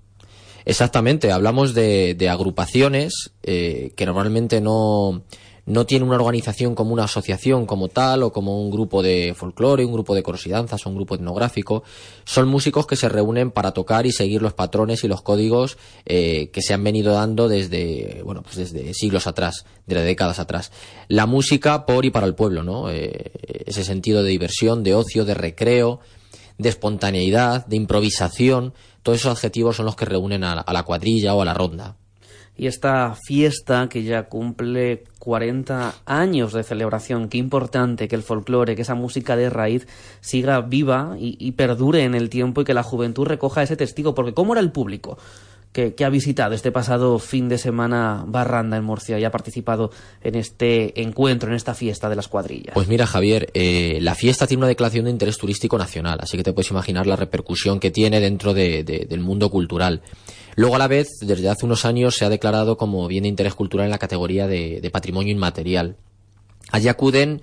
[0.65, 5.23] Exactamente, hablamos de, agrupaciones eh, que normalmente no,
[5.69, 9.85] no tiene una organización como una asociación como tal o como un grupo de folclore,
[9.85, 11.83] un grupo de coros y danzas o un grupo etnográfico.
[12.25, 16.49] Son músicos que se reúnen para tocar y seguir los patrones y los códigos eh,
[16.51, 20.71] que se han venido dando desde, bueno, pues desde siglos atrás, de décadas atrás.
[21.07, 22.89] La música por y para el pueblo, ¿no?
[22.89, 23.31] Eh,
[23.65, 25.99] ese sentido de diversión, de ocio, de recreo,
[26.57, 31.41] de espontaneidad, de improvisación, todos esos adjetivos son los que reúnen a la cuadrilla o
[31.43, 31.95] a la ronda
[32.59, 37.29] y esta fiesta que ya cumple 40 años de celebración.
[37.29, 39.87] Qué importante que el folclore, que esa música de raíz
[40.19, 44.13] siga viva y, perdure en el tiempo y que la juventud recoja ese testigo.
[44.13, 45.17] Porque ¿cómo era el público?
[45.71, 49.91] Que, ha visitado este pasado fin de semana Barranda en Murcia y ha participado
[50.21, 52.73] en este encuentro, en esta fiesta de las cuadrillas.
[52.73, 56.43] Pues mira, Javier, eh, la fiesta tiene una declaración de interés turístico nacional, así que
[56.43, 60.01] te puedes imaginar la repercusión que tiene dentro del mundo cultural.
[60.59, 63.55] Luego, a la vez, desde hace unos años se ha declarado como bien de interés
[63.55, 65.95] cultural en la categoría de, patrimonio inmaterial.
[66.69, 67.41] Allí acuden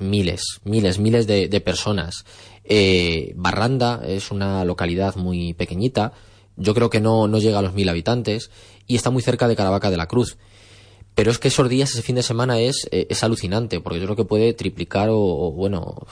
[0.00, 2.24] miles, miles, miles de, personas.
[2.64, 6.12] Eh, Barranda es una localidad muy pequeñita,
[6.56, 8.50] yo creo que no, llega a los mil habitantes
[8.88, 10.36] y está muy cerca de Caravaca de la Cruz.
[11.14, 14.06] Pero es que esos días, ese fin de semana es, eh, es alucinante, porque yo
[14.06, 16.04] creo que puede triplicar o, bueno,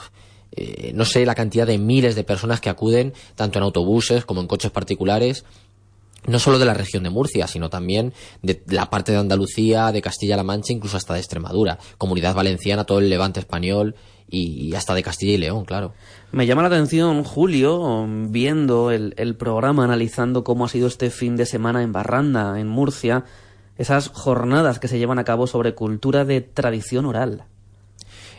[0.53, 4.39] eh, no sé, la cantidad de miles de personas que acuden, tanto en autobuses como
[4.39, 5.43] en coches particulares,
[6.25, 10.01] no solo de la región de Murcia, sino también de la parte de Andalucía, de
[10.01, 13.95] Castilla-La Mancha, incluso hasta de Extremadura, Comunidad Valenciana, todo el levante español
[14.29, 15.93] y, hasta de Castilla y León, claro.
[16.31, 21.35] Me llama la atención, Julio, viendo el, el programa, analizando cómo ha sido este fin
[21.35, 23.25] de semana en Barranda, en Murcia,
[23.77, 27.45] esas jornadas que se llevan a cabo sobre cultura de tradición oral.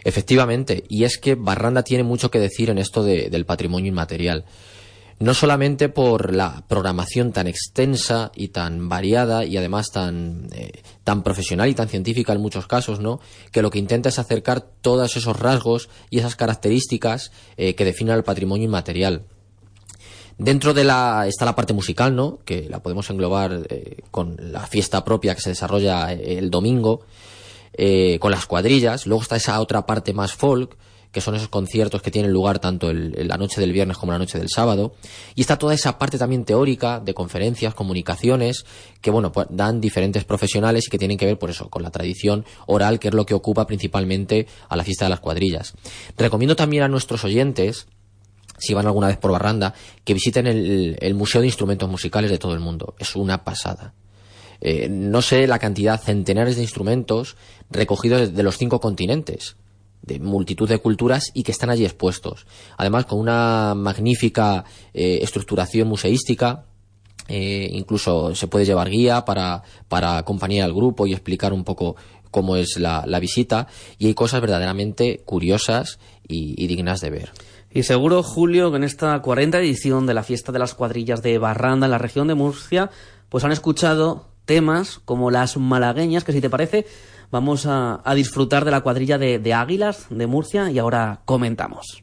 [0.04, 4.44] Efectivamente, y es que Barranda tiene mucho que decir en esto del patrimonio inmaterial
[5.20, 11.22] no solamente por la programación tan extensa y tan variada y además tan, eh, tan
[11.22, 13.20] profesional y tan científica en muchos casos, ¿no?
[13.52, 18.14] Que lo que intenta es acercar todos esos rasgos y esas características eh, que definen
[18.14, 19.24] el patrimonio inmaterial.
[20.38, 22.38] Dentro de la está la parte musical, ¿no?
[22.46, 27.02] Que la podemos englobar eh, con la fiesta propia que se desarrolla el domingo,
[28.20, 29.06] con las cuadrillas.
[29.06, 30.76] Luego está esa otra parte más folk,
[31.12, 34.38] que son esos conciertos que tienen lugar tanto la noche del viernes como la noche
[34.38, 34.94] del sábado.
[35.34, 38.64] Y está toda esa parte también teórica de conferencias, comunicaciones,
[39.00, 41.90] que bueno, pues dan diferentes profesionales y que tienen que ver por eso, con la
[41.90, 45.74] tradición oral, que es lo que ocupa principalmente a la fiesta de las cuadrillas.
[46.16, 47.88] Recomiendo también a nuestros oyentes,
[48.58, 52.54] si van alguna vez por Barranda, que visiten el, Museo de Instrumentos Musicales de todo
[52.54, 52.94] el mundo.
[52.98, 53.94] Es una pasada.
[54.60, 57.36] Eh, no sé la cantidad, centenares de instrumentos
[57.70, 59.56] recogidos de los cinco continentes
[60.02, 62.46] de multitud de culturas y que están allí expuestos.
[62.76, 66.64] Además, con una magnífica eh, estructuración museística,
[67.28, 71.96] eh, incluso se puede llevar guía para, para acompañar al grupo y explicar un poco
[72.30, 73.66] cómo es la, visita
[73.98, 77.32] y hay cosas verdaderamente curiosas y, y, dignas de ver.
[77.72, 81.38] Y seguro, Julio, que en esta 40 edición de la Fiesta de las Cuadrillas de
[81.38, 82.90] Barranda en la región de Murcia,
[83.28, 86.86] pues han escuchado temas como las malagueñas, que si te parece,
[87.30, 92.02] Vamos a, disfrutar de la cuadrilla de, de Águilas de Murcia y ahora comentamos.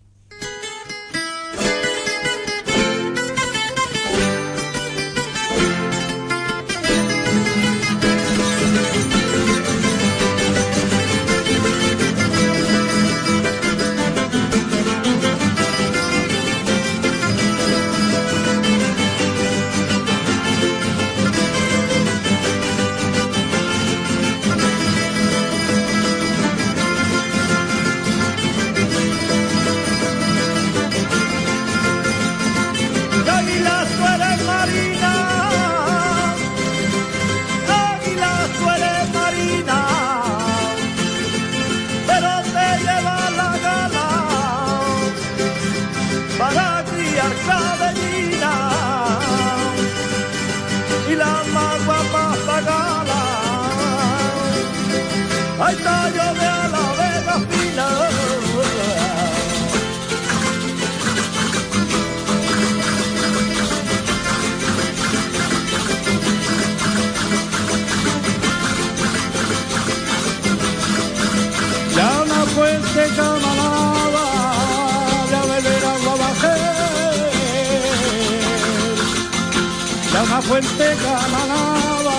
[80.57, 82.17] Ya una fuente camarada,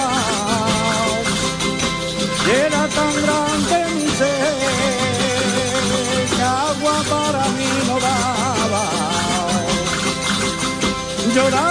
[2.46, 4.58] y era tan grande mi sed,
[6.36, 8.84] que agua para mí no daba.
[11.34, 11.67] Llorando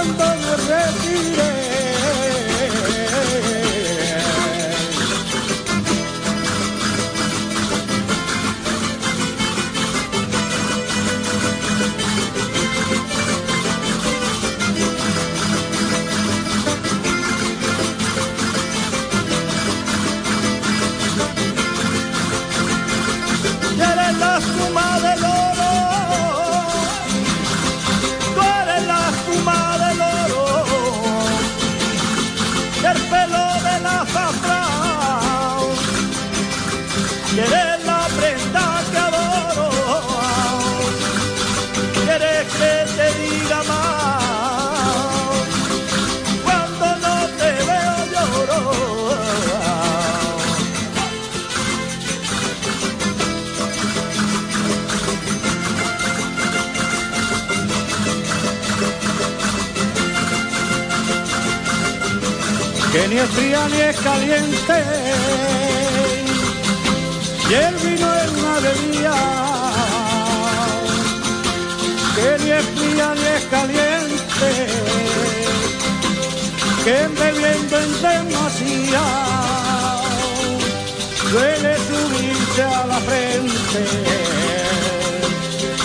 [62.97, 64.77] que ni es fría ni es caliente,
[67.47, 69.17] y el vino es una bebida,
[72.15, 74.49] que ni es fría ni es caliente,
[76.85, 79.05] que bebiendo en demasía
[81.29, 83.81] suele subirse a la frente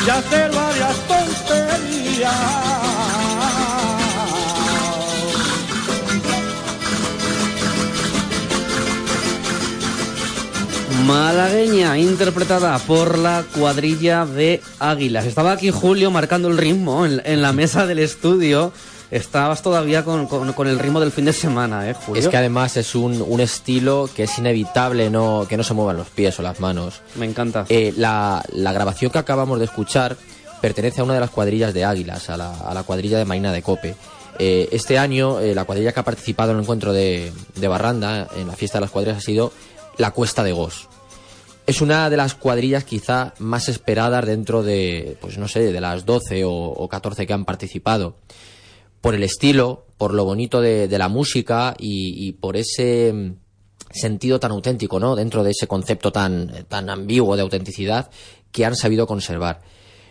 [0.07, 2.92] y hacer varias tonterías.
[11.07, 15.25] Malagueña, interpretada por la cuadrilla de Águilas.
[15.27, 18.73] Estaba aquí Julio marcando el ritmo en, en la mesa del estudio.
[19.11, 22.23] Estabas todavía con, con- con el ritmo del fin de semana, ¿eh, Julio?
[22.23, 25.97] Es que además es un, un estilo que es inevitable no, que no se muevan
[25.97, 27.01] los pies o las manos.
[27.17, 27.67] Me encanta.
[27.69, 30.17] Eh, la, la grabación que acabamos de escuchar
[30.63, 33.53] pertenece a una de las cuadrillas de Águilas, a la, a la cuadrilla de Marina
[33.53, 33.97] de Cope.
[34.39, 38.29] Eh, este año, eh, la cuadrilla que ha participado en el encuentro de, de Barranda,
[38.35, 39.53] en la fiesta de las cuadrillas, ha sido
[39.99, 40.89] la Cuesta de Gos.
[41.67, 46.05] Es una de las cuadrillas quizá más esperadas dentro de, pues no sé, de las
[46.05, 48.17] 12 o, o 14 que han participado.
[49.01, 53.35] Por el estilo, por lo bonito de, de la música y, por ese mm,
[53.93, 55.15] sentido tan auténtico, ¿no?
[55.15, 58.11] Dentro de ese concepto tan, tan ambiguo de autenticidad
[58.51, 59.63] que han sabido conservar.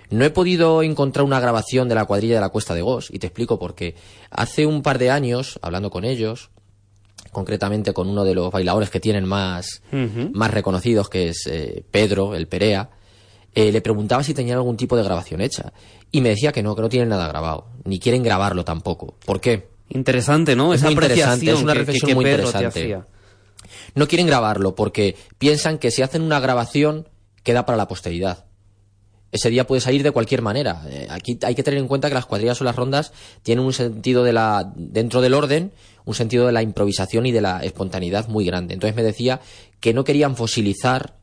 [0.09, 3.19] No he podido encontrar una grabación de la cuadrilla de la Cuesta de Gos y
[3.19, 3.95] te explico por qué.
[4.29, 6.51] Hace un par de años, hablando con ellos,
[7.31, 9.81] concretamente con uno de los bailadores que tienen más,
[10.33, 12.89] más reconocidos, que es eh, Pedro, el Perea,
[13.53, 15.73] eh, le preguntaba si tenían algún tipo de grabación hecha.
[16.11, 19.15] Y me decía que no, que no tienen nada grabado, ni quieren grabarlo tampoco.
[19.25, 19.69] ¿Por qué?
[19.89, 20.73] Interesante, ¿no?
[20.73, 22.99] Es Esa muy interesante, apreciación es una que- reflexión que muy Pedro interesante.
[23.95, 27.07] No quieren grabarlo porque piensan que si hacen una grabación
[27.43, 28.45] queda para la posteridad.
[29.31, 30.83] Ese día puede salir de cualquier manera.
[30.89, 33.13] Eh, aquí hay que tener en cuenta que las cuadrillas o las rondas
[33.43, 35.71] tienen un sentido de la dentro del orden,
[36.05, 38.73] un sentido de la improvisación y de la espontaneidad muy grande.
[38.73, 39.41] Entonces me decía
[39.79, 41.17] que no querían fosilizar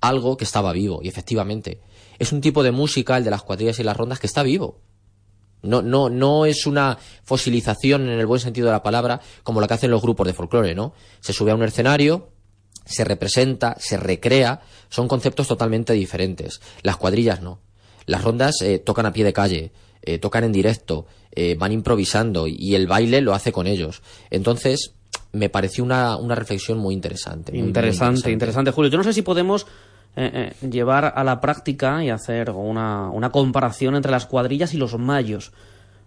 [0.00, 1.80] algo que estaba vivo y efectivamente
[2.18, 4.80] es un tipo de música el de las cuadrillas y las rondas que está vivo.
[5.62, 9.66] No, no, no es una fosilización en el buen sentido de la palabra como la
[9.66, 10.92] que hacen los grupos de folclore, ¿no?
[11.20, 12.28] Se sube a un escenario,
[12.84, 14.60] se representa, se recrea,
[14.90, 16.60] son conceptos totalmente diferentes.
[16.82, 17.60] Las cuadrillas no.
[18.04, 19.72] Las rondas eh, tocan a pie de calle,
[20.06, 24.02] eh, tocan en directo, eh, van improvisando y el baile lo hace con ellos.
[24.30, 24.92] Entonces,
[25.32, 27.50] me pareció una, una reflexión muy interesante.
[27.52, 28.90] muy, muy Interesante, interesante, Julio.
[28.90, 29.66] Yo no sé si podemos
[30.16, 34.76] eh, eh, llevar a la práctica y hacer una, una comparación entre las cuadrillas y
[34.76, 35.52] los mayos.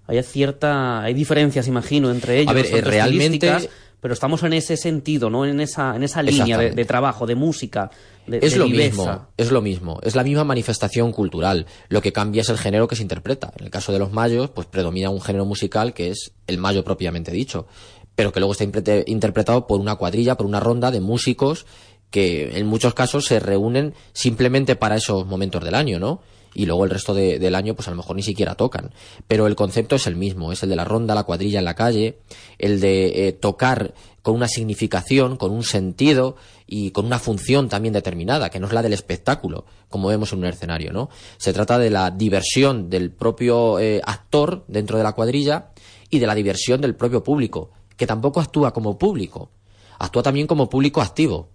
[0.08, 2.52] Hay cierta, hay diferencias, imagino, entre ellos.
[2.52, 3.70] A ver, eh, realmente-
[4.00, 5.44] pero estamos en ese sentido, ¿no?
[5.46, 7.90] En esa, en esa línea de, de trabajo, de música,
[8.28, 8.88] de, es de lo viveza.
[8.90, 11.66] mismo, es lo mismo, es la misma manifestación cultural.
[11.90, 13.54] Lo que cambia es el género que se interpreta.
[13.58, 16.84] En el caso de los mayos, pues predomina un género musical que es el mayo
[16.84, 17.68] propiamente dicho,
[18.16, 18.66] pero que luego está
[19.06, 21.66] interpretado por una cuadrilla, por una ronda de músicos
[22.12, 26.22] que en muchos casos se reúnen simplemente para esos momentos del año, ¿no?
[26.58, 28.92] y luego el resto del año pues a lo mejor ni siquiera tocan.
[29.28, 31.76] Pero el concepto es el mismo, es el de la ronda, la cuadrilla en la
[31.76, 32.18] calle,
[32.58, 36.36] el de eh, tocar con una significación, con un sentido
[36.68, 40.40] y con una función también determinada, que no es la del espectáculo, como vemos en
[40.40, 41.10] un escenario, ¿no?
[41.38, 45.70] Se trata de la diversión del propio eh, actor dentro de la cuadrilla
[46.10, 49.52] y de la diversión del propio público, que tampoco actúa como público,
[49.98, 51.52] actúa también como público activo.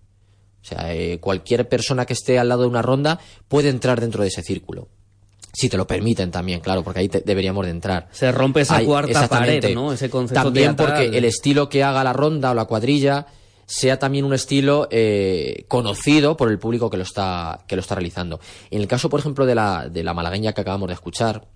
[0.63, 4.23] O sea, eh, cualquier persona que esté al lado de una ronda puede entrar dentro
[4.23, 4.89] de ese círculo.
[5.53, 8.09] Si te lo permiten también, claro, porque ahí deberíamos de entrar.
[8.13, 9.93] Se rompe esa cuarta pared, ¿no?
[9.93, 13.27] Ese concepto También porque el estilo que haga la ronda o la cuadrilla
[13.67, 17.95] sea también un estilo eh, conocido por el público que lo está que lo está
[17.95, 18.41] realizando.
[18.71, 21.47] En el caso, por ejemplo, de la de la malagueña que acabamos de escuchar,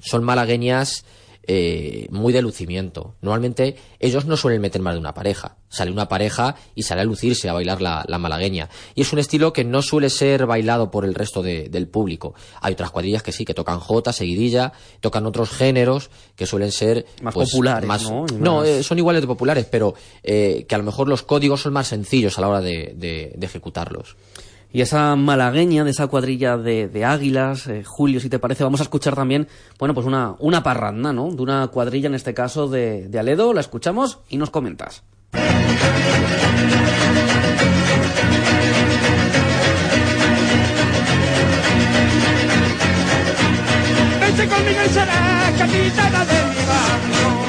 [0.00, 1.04] son malagueñas
[1.46, 3.14] eh, muy de lucimiento.
[3.20, 5.56] Normalmente ellos no suelen meter más de una pareja.
[5.68, 8.68] Sale una pareja y sale a lucirse, a bailar la, malagueña.
[8.94, 12.34] Y es un estilo que no suele ser bailado por el resto del público.
[12.60, 17.06] Hay otras cuadrillas que sí, que tocan jota, seguidilla, tocan otros géneros que suelen ser
[17.22, 17.88] más pues, populares.
[18.38, 18.64] ¿no?
[18.64, 21.88] Eh, son iguales de populares, pero eh, que a lo mejor los códigos son más
[21.88, 24.16] sencillos a la hora de ejecutarlos.
[24.74, 28.82] Y esa malagueña de esa cuadrilla de, águilas, eh, Julio, si te parece, vamos a
[28.82, 29.46] escuchar también,
[29.78, 31.30] bueno, pues una, una parranda, ¿no?
[31.30, 33.54] De una cuadrilla, en este caso, de, Aledo.
[33.54, 35.04] La escuchamos y nos comentas.
[44.20, 47.44] Vente conmigo y será capitana de mi barco.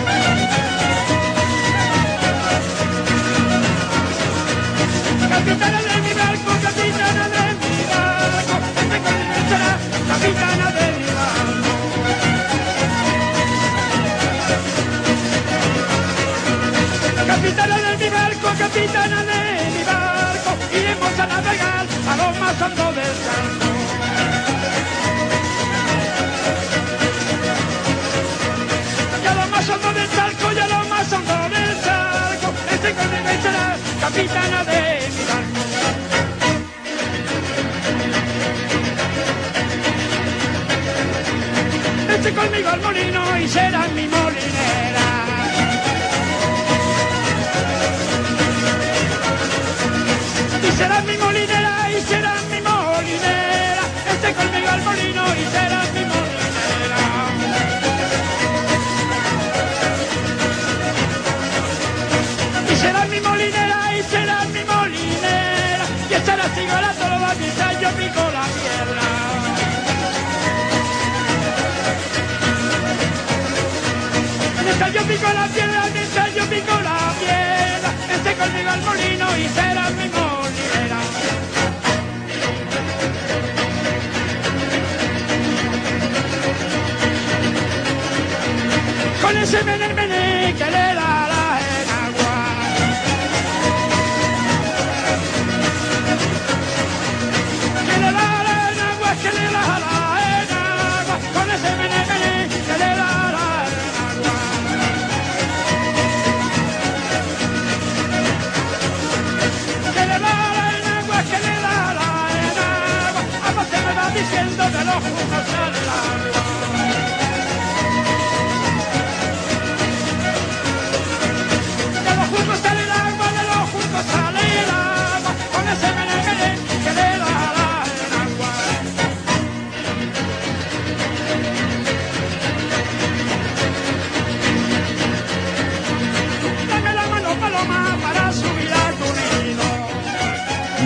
[5.27, 6.14] Capitana de mi
[9.45, 11.05] De mi.
[17.27, 19.41] Capitana de mi barco, capitana de
[19.75, 20.51] mi barco.
[20.73, 23.65] Iremos a navegar a lo más hondo del campo.
[29.23, 32.47] Y a lo más hondo del charco, y a lo más hondo del charco.
[32.73, 35.54] Este conmigo será capitana de mi barco.
[42.25, 45.07] Este conmigo al molino y será mi molinera.
[50.63, 53.83] Y será mi molinera, y será mi molinera.
[54.11, 57.03] Este conmigo al molino y será mi molinera.
[62.71, 63.94] Y será mi molinera,
[74.95, 77.89] yo pico la piedra, mientras yo pico la piedra.
[78.15, 80.99] Este conmigo al molino y será mi molinera.
[89.21, 91.45] Con ese mené que le da la
[91.81, 92.37] enagua.
[97.87, 100.04] Que le da la enagua, que le da la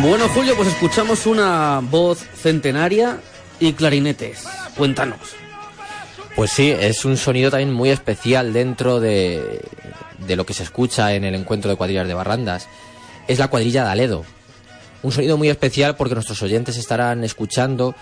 [0.02, 3.20] Bueno, Julio, pues escuchamos una voz centenaria
[3.60, 4.45] y clarinetes.
[4.78, 5.20] Cuéntanos.
[6.38, 9.62] Pues sí, es un sonido también muy especial dentro de,
[10.26, 12.70] de lo que se escucha en el encuentro de cuadrillas de barrandas.
[13.28, 14.24] Es la cuadrilla de Aledo.
[15.04, 17.93] Un sonido muy especial porque nuestros oyentes estarán escuchando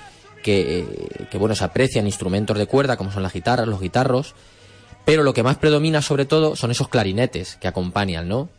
[0.43, 4.35] que, que, bueno, se aprecian instrumentos de cuerda como son las guitarras, los guitarros,
[5.03, 8.49] pero lo que más predomina sobre todo son esos clarinetes que acompañan, ¿no?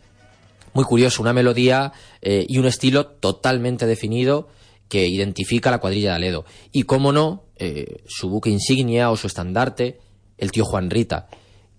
[0.73, 4.49] Muy curioso, una melodía eh, y un estilo totalmente definido
[4.89, 6.45] que identifica a la cuadrilla de Aledo.
[6.71, 9.99] Y cómo no, eh, su buque insignia o su estandarte,
[10.37, 11.27] el tío Juan Rita,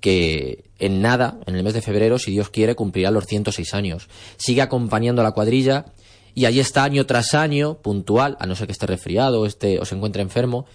[0.00, 4.08] que en nada, en el mes de febrero, si Dios quiere, cumplirá los 106 años.
[4.36, 5.86] Sigue acompañando a la cuadrilla
[6.34, 9.78] y allí está año tras año, puntual, a no ser que esté resfriado o, esté,
[9.80, 10.66] o se encuentre enfermo,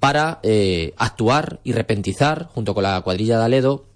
[0.00, 3.86] para eh, actuar y repentizar junto con la cuadrilla de Aledo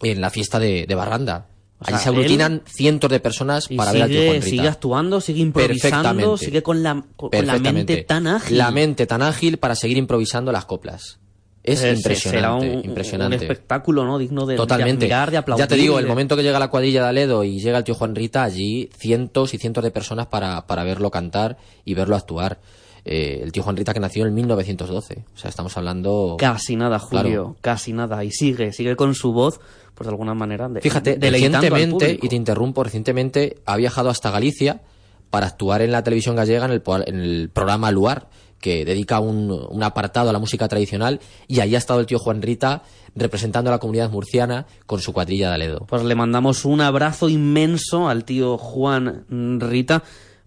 [0.00, 1.48] en la fiesta de, de Barranda.
[1.84, 4.46] Allí se aglutinan cientos de personas para ver al tío Juan Rita.
[4.48, 8.58] Sigue actuando, sigue improvisando, sigue con la, con la mente tan ágil.
[8.58, 11.18] La mente tan ágil para seguir improvisando las coplas.
[11.62, 13.36] Es impresionante, será un, impresionante.
[13.36, 14.18] un espectáculo, ¿no?
[14.18, 15.06] Digno de, Totalmente.
[15.06, 15.64] de admirar, de aplaudir.
[15.64, 17.84] Ya te digo, el de- momento que llega la cuadrilla de Aledo y llega el
[17.84, 21.56] tío Juan Rita, allí cientos y cientos de personas para, para verlo cantar
[21.86, 22.60] y verlo actuar.
[23.06, 25.24] Eh, el tío Juan Rita que nació en 1912.
[25.34, 26.36] O sea, estamos hablando...
[26.38, 27.56] Casi nada, Julio, Claro.
[27.62, 28.22] casi nada.
[28.24, 29.58] Y sigue, sigue con su voz,
[29.94, 30.68] pues de alguna manera.
[30.68, 34.82] De, Fíjate, recientemente, y te interrumpo, recientemente ha viajado hasta Galicia
[35.30, 38.28] para actuar en la televisión gallega en el, en el programa Luar,
[38.60, 42.18] que dedica un, un apartado a la música tradicional, y ahí ha estado el tío
[42.18, 42.82] Juan Rita
[43.14, 45.86] representando a la comunidad murciana con su cuadrilla de Aledo.
[45.88, 49.24] Pues le mandamos un abrazo inmenso al tío Juan
[49.60, 50.02] Rita.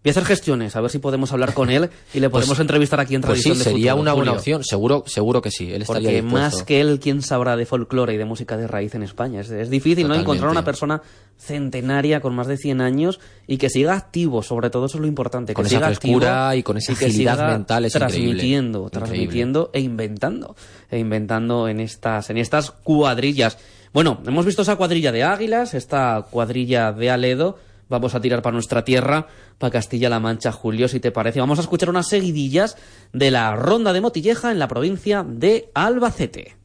[0.08, 2.60] Voy a hacer gestiones, a ver si podemos hablar con él y le podemos Pues-
[2.62, 4.40] entrevistar aquí en Pues sí, Tradición de sería Futuro, una buena Julio.
[4.40, 6.58] opción, seguro, seguro que sí, él estaría Porque dispuesto.
[6.58, 9.42] más que él, ¿quién sabrá de folclore y de música de raíz en España?
[9.42, 10.16] Es, es difícil, ¿no?
[10.16, 11.02] Encontrar una persona
[11.38, 15.08] centenaria con más de 100 años y que siga activo, sobre todo eso es lo
[15.08, 15.54] importante.
[15.54, 18.80] Con que esa siga frescura activo y con esa que agilidad siga mental es transmitiendo,
[18.86, 18.90] increíble.
[19.08, 20.56] transmitiendo e inventando,
[20.90, 23.58] e inventando en estas, en estas cuadrillas.
[23.94, 27.58] Bueno, hemos visto esa cuadrilla de Águilas, esta cuadrilla de Aledo.
[27.90, 29.28] Vamos a tirar para nuestra tierra,
[29.58, 31.40] para Castilla-La Mancha, Julio, si te parece.
[31.40, 32.78] Vamos a escuchar unas seguidillas
[33.14, 36.56] de la ronda de Motilleja en la provincia de Albacete.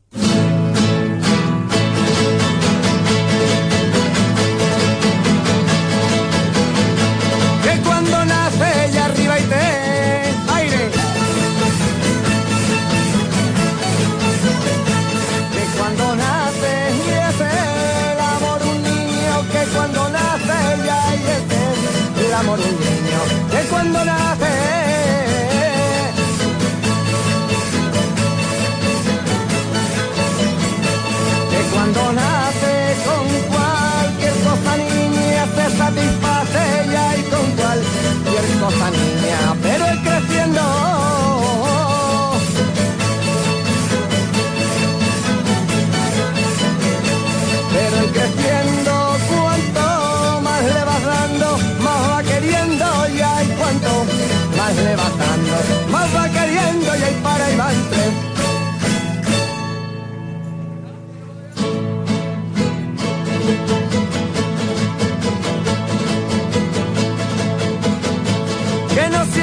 [68.95, 69.42] Que no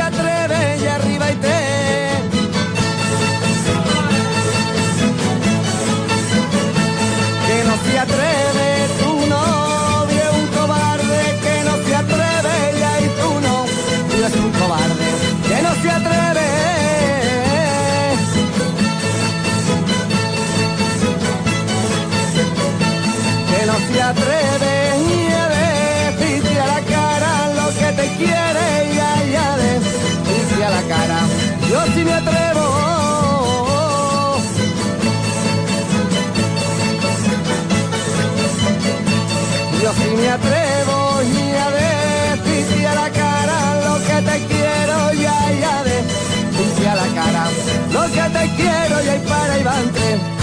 [48.40, 50.39] te quiero y ahí para y va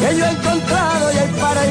[0.00, 1.62] que yo he encontrado y para.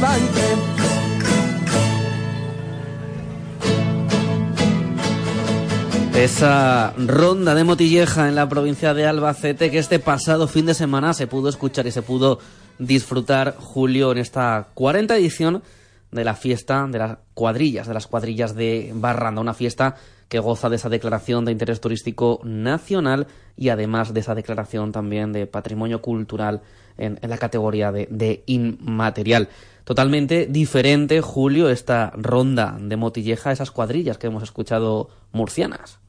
[6.16, 11.14] Esa ronda de motilleja en la provincia de Albacete que este pasado fin de semana
[11.14, 12.40] se pudo escuchar y se pudo
[12.78, 15.64] disfrutar, Julio, en esta 40 edición
[16.12, 19.96] de la fiesta de las cuadrillas, de las cuadrillas de Barranda, una fiesta
[20.32, 23.28] que goza de esa declaración de interés turístico nacional
[23.58, 26.62] y además de esa declaración también de patrimonio cultural
[26.98, 29.50] en, la categoría de, inmaterial.
[29.84, 36.00] Totalmente diferente, Julio, esta ronda de Motilleja, esas cuadrillas que hemos escuchado murcianas.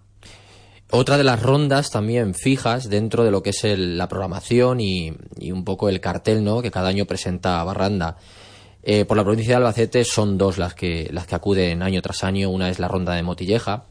[0.92, 5.50] Otra de las rondas también fijas dentro de lo que es la programación y, y,
[5.50, 6.62] un poco el cartel ¿no?
[6.62, 8.18] que cada año presenta Barranda.
[8.82, 12.24] Eh, por la provincia de Albacete son dos las que, las que acuden año tras
[12.24, 12.50] año.
[12.50, 13.84] Una es la ronda de Motilleja,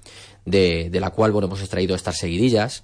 [0.46, 2.84] de, de la cual bueno, hemos extraído estas seguidillas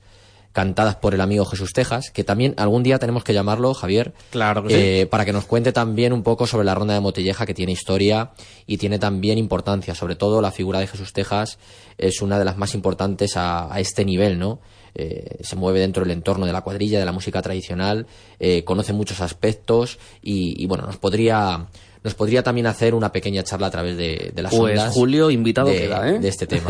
[0.57, 4.63] cantadas por el amigo Jesús Tejas, que también algún día tenemos que llamarlo, Javier, claro
[4.63, 7.53] que eh, para que nos cuente también un poco sobre la ronda de Motilleja, que
[7.53, 8.31] tiene historia
[8.65, 9.93] y tiene también importancia.
[9.93, 11.59] Sobre todo la figura de Jesús Tejas
[11.99, 14.59] es una de las más importantes a, a este nivel, ¿no?
[14.95, 18.07] Eh, se mueve dentro del entorno de la cuadrilla, de la música tradicional,
[18.39, 21.67] eh, conoce muchos aspectos y, y, bueno, nos podría
[22.07, 25.29] nos podría también hacer una pequeña charla a través de, de las pues ondas Julio,
[25.29, 26.19] invitado de, queda, ¿eh?
[26.19, 26.69] de este tema.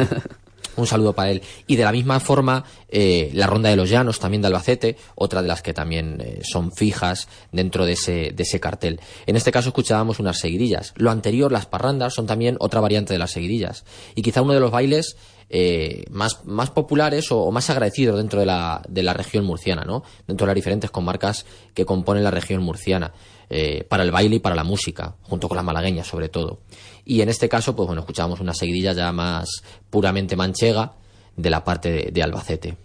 [0.77, 1.43] Un saludo para él.
[1.67, 5.43] Y de la misma forma, eh, la Ronda de los Llanos, también de Albacete, otra
[5.43, 8.99] de las que también eh, son fijas dentro de ese, de ese cartel.
[9.27, 10.93] En este caso escuchábamos unas seguidillas.
[10.95, 13.85] Lo anterior, las parrandas, son también otra variante de las seguidillas.
[14.15, 15.17] Y quizá uno de los bailes
[15.49, 19.83] eh, más, más populares o, o, más agradecidos dentro de la, de la región murciana,
[19.83, 20.03] ¿no?
[20.27, 23.13] Dentro de las diferentes comarcas que componen la región murciana.
[23.49, 26.59] Eh, para el baile y para la música, junto con las malagueñas sobre todo.
[27.05, 30.95] Y en este caso, pues bueno, escuchábamos una seguidilla ya más puramente manchega
[31.37, 32.77] de la parte de, de Albacete.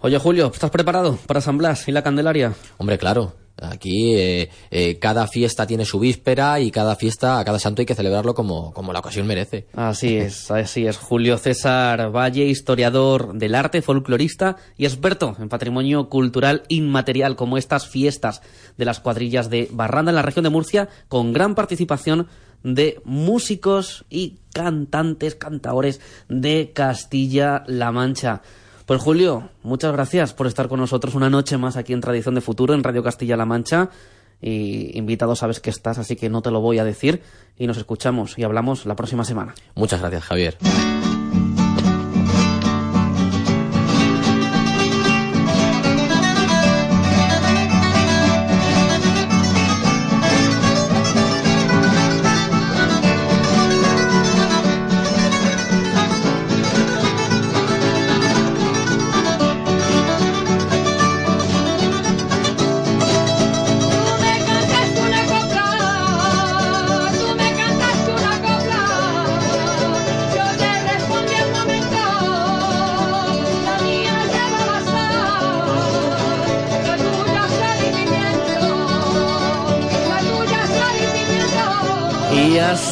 [0.00, 2.52] Oye, Julio, ¿estás preparado para San Blas y la Candelaria?
[2.78, 3.47] Hombre, claro.
[3.60, 7.86] Aquí eh, eh, cada fiesta tiene su víspera y cada fiesta, a cada santo hay
[7.86, 9.66] que celebrarlo como, como la ocasión merece.
[9.74, 10.96] Así es, así es.
[10.96, 17.88] Julio César Valle, historiador del arte, folclorista y experto en patrimonio cultural inmaterial, como estas
[17.88, 18.42] fiestas
[18.76, 22.28] de las cuadrillas de Barranda en la región de Murcia, con gran participación
[22.62, 28.42] de músicos y cantantes, cantaores de Castilla-La Mancha.
[28.88, 32.40] Pues Julio, muchas gracias por estar con nosotros una noche más aquí en Tradición de
[32.40, 33.90] Futuro, en Radio Castilla-La Mancha.
[34.40, 37.20] Y invitado sabes que estás, así que no te lo voy a decir.
[37.58, 39.54] Y nos escuchamos y hablamos la próxima semana.
[39.74, 40.56] Muchas gracias, Javier.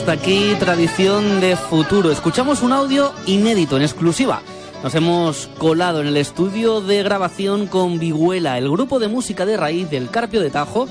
[0.06, 2.12] Hasta aquí Tradición de Futuro.
[2.12, 4.40] Escuchamos un audio inédito, en exclusiva.
[4.84, 9.56] Nos hemos colado en el estudio de grabación con Viguela, el grupo de música de
[9.56, 10.86] raíz del Carpio de Tajo,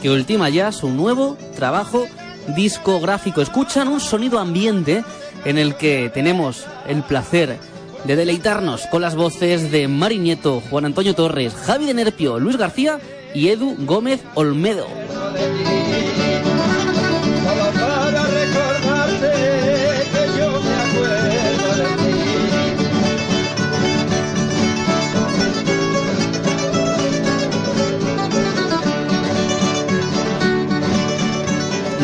[0.00, 2.06] que ultima ya su nuevo trabajo
[2.54, 3.40] discográfico.
[3.40, 5.02] Escuchan un sonido ambiente
[5.44, 7.58] en el que tenemos el placer
[8.04, 12.56] de deleitarnos con las voces de Mari Nieto, Juan Antonio Torres, Javi de Nerpio, Luis
[12.56, 13.00] García
[13.34, 14.86] y Edu Gómez Olmedo.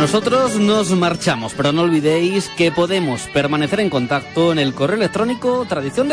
[0.07, 5.67] Nosotros nos marchamos, pero no olvidéis que podemos permanecer en contacto en el correo electrónico
[5.69, 6.09] tradición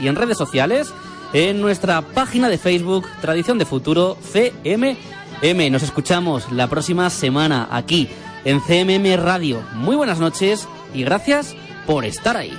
[0.00, 0.90] y en redes sociales
[1.34, 5.70] en nuestra página de Facebook Tradición de Futuro CMM.
[5.70, 8.08] Nos escuchamos la próxima semana aquí
[8.46, 9.62] en CMM Radio.
[9.74, 11.54] Muy buenas noches y gracias
[11.86, 12.58] por estar ahí.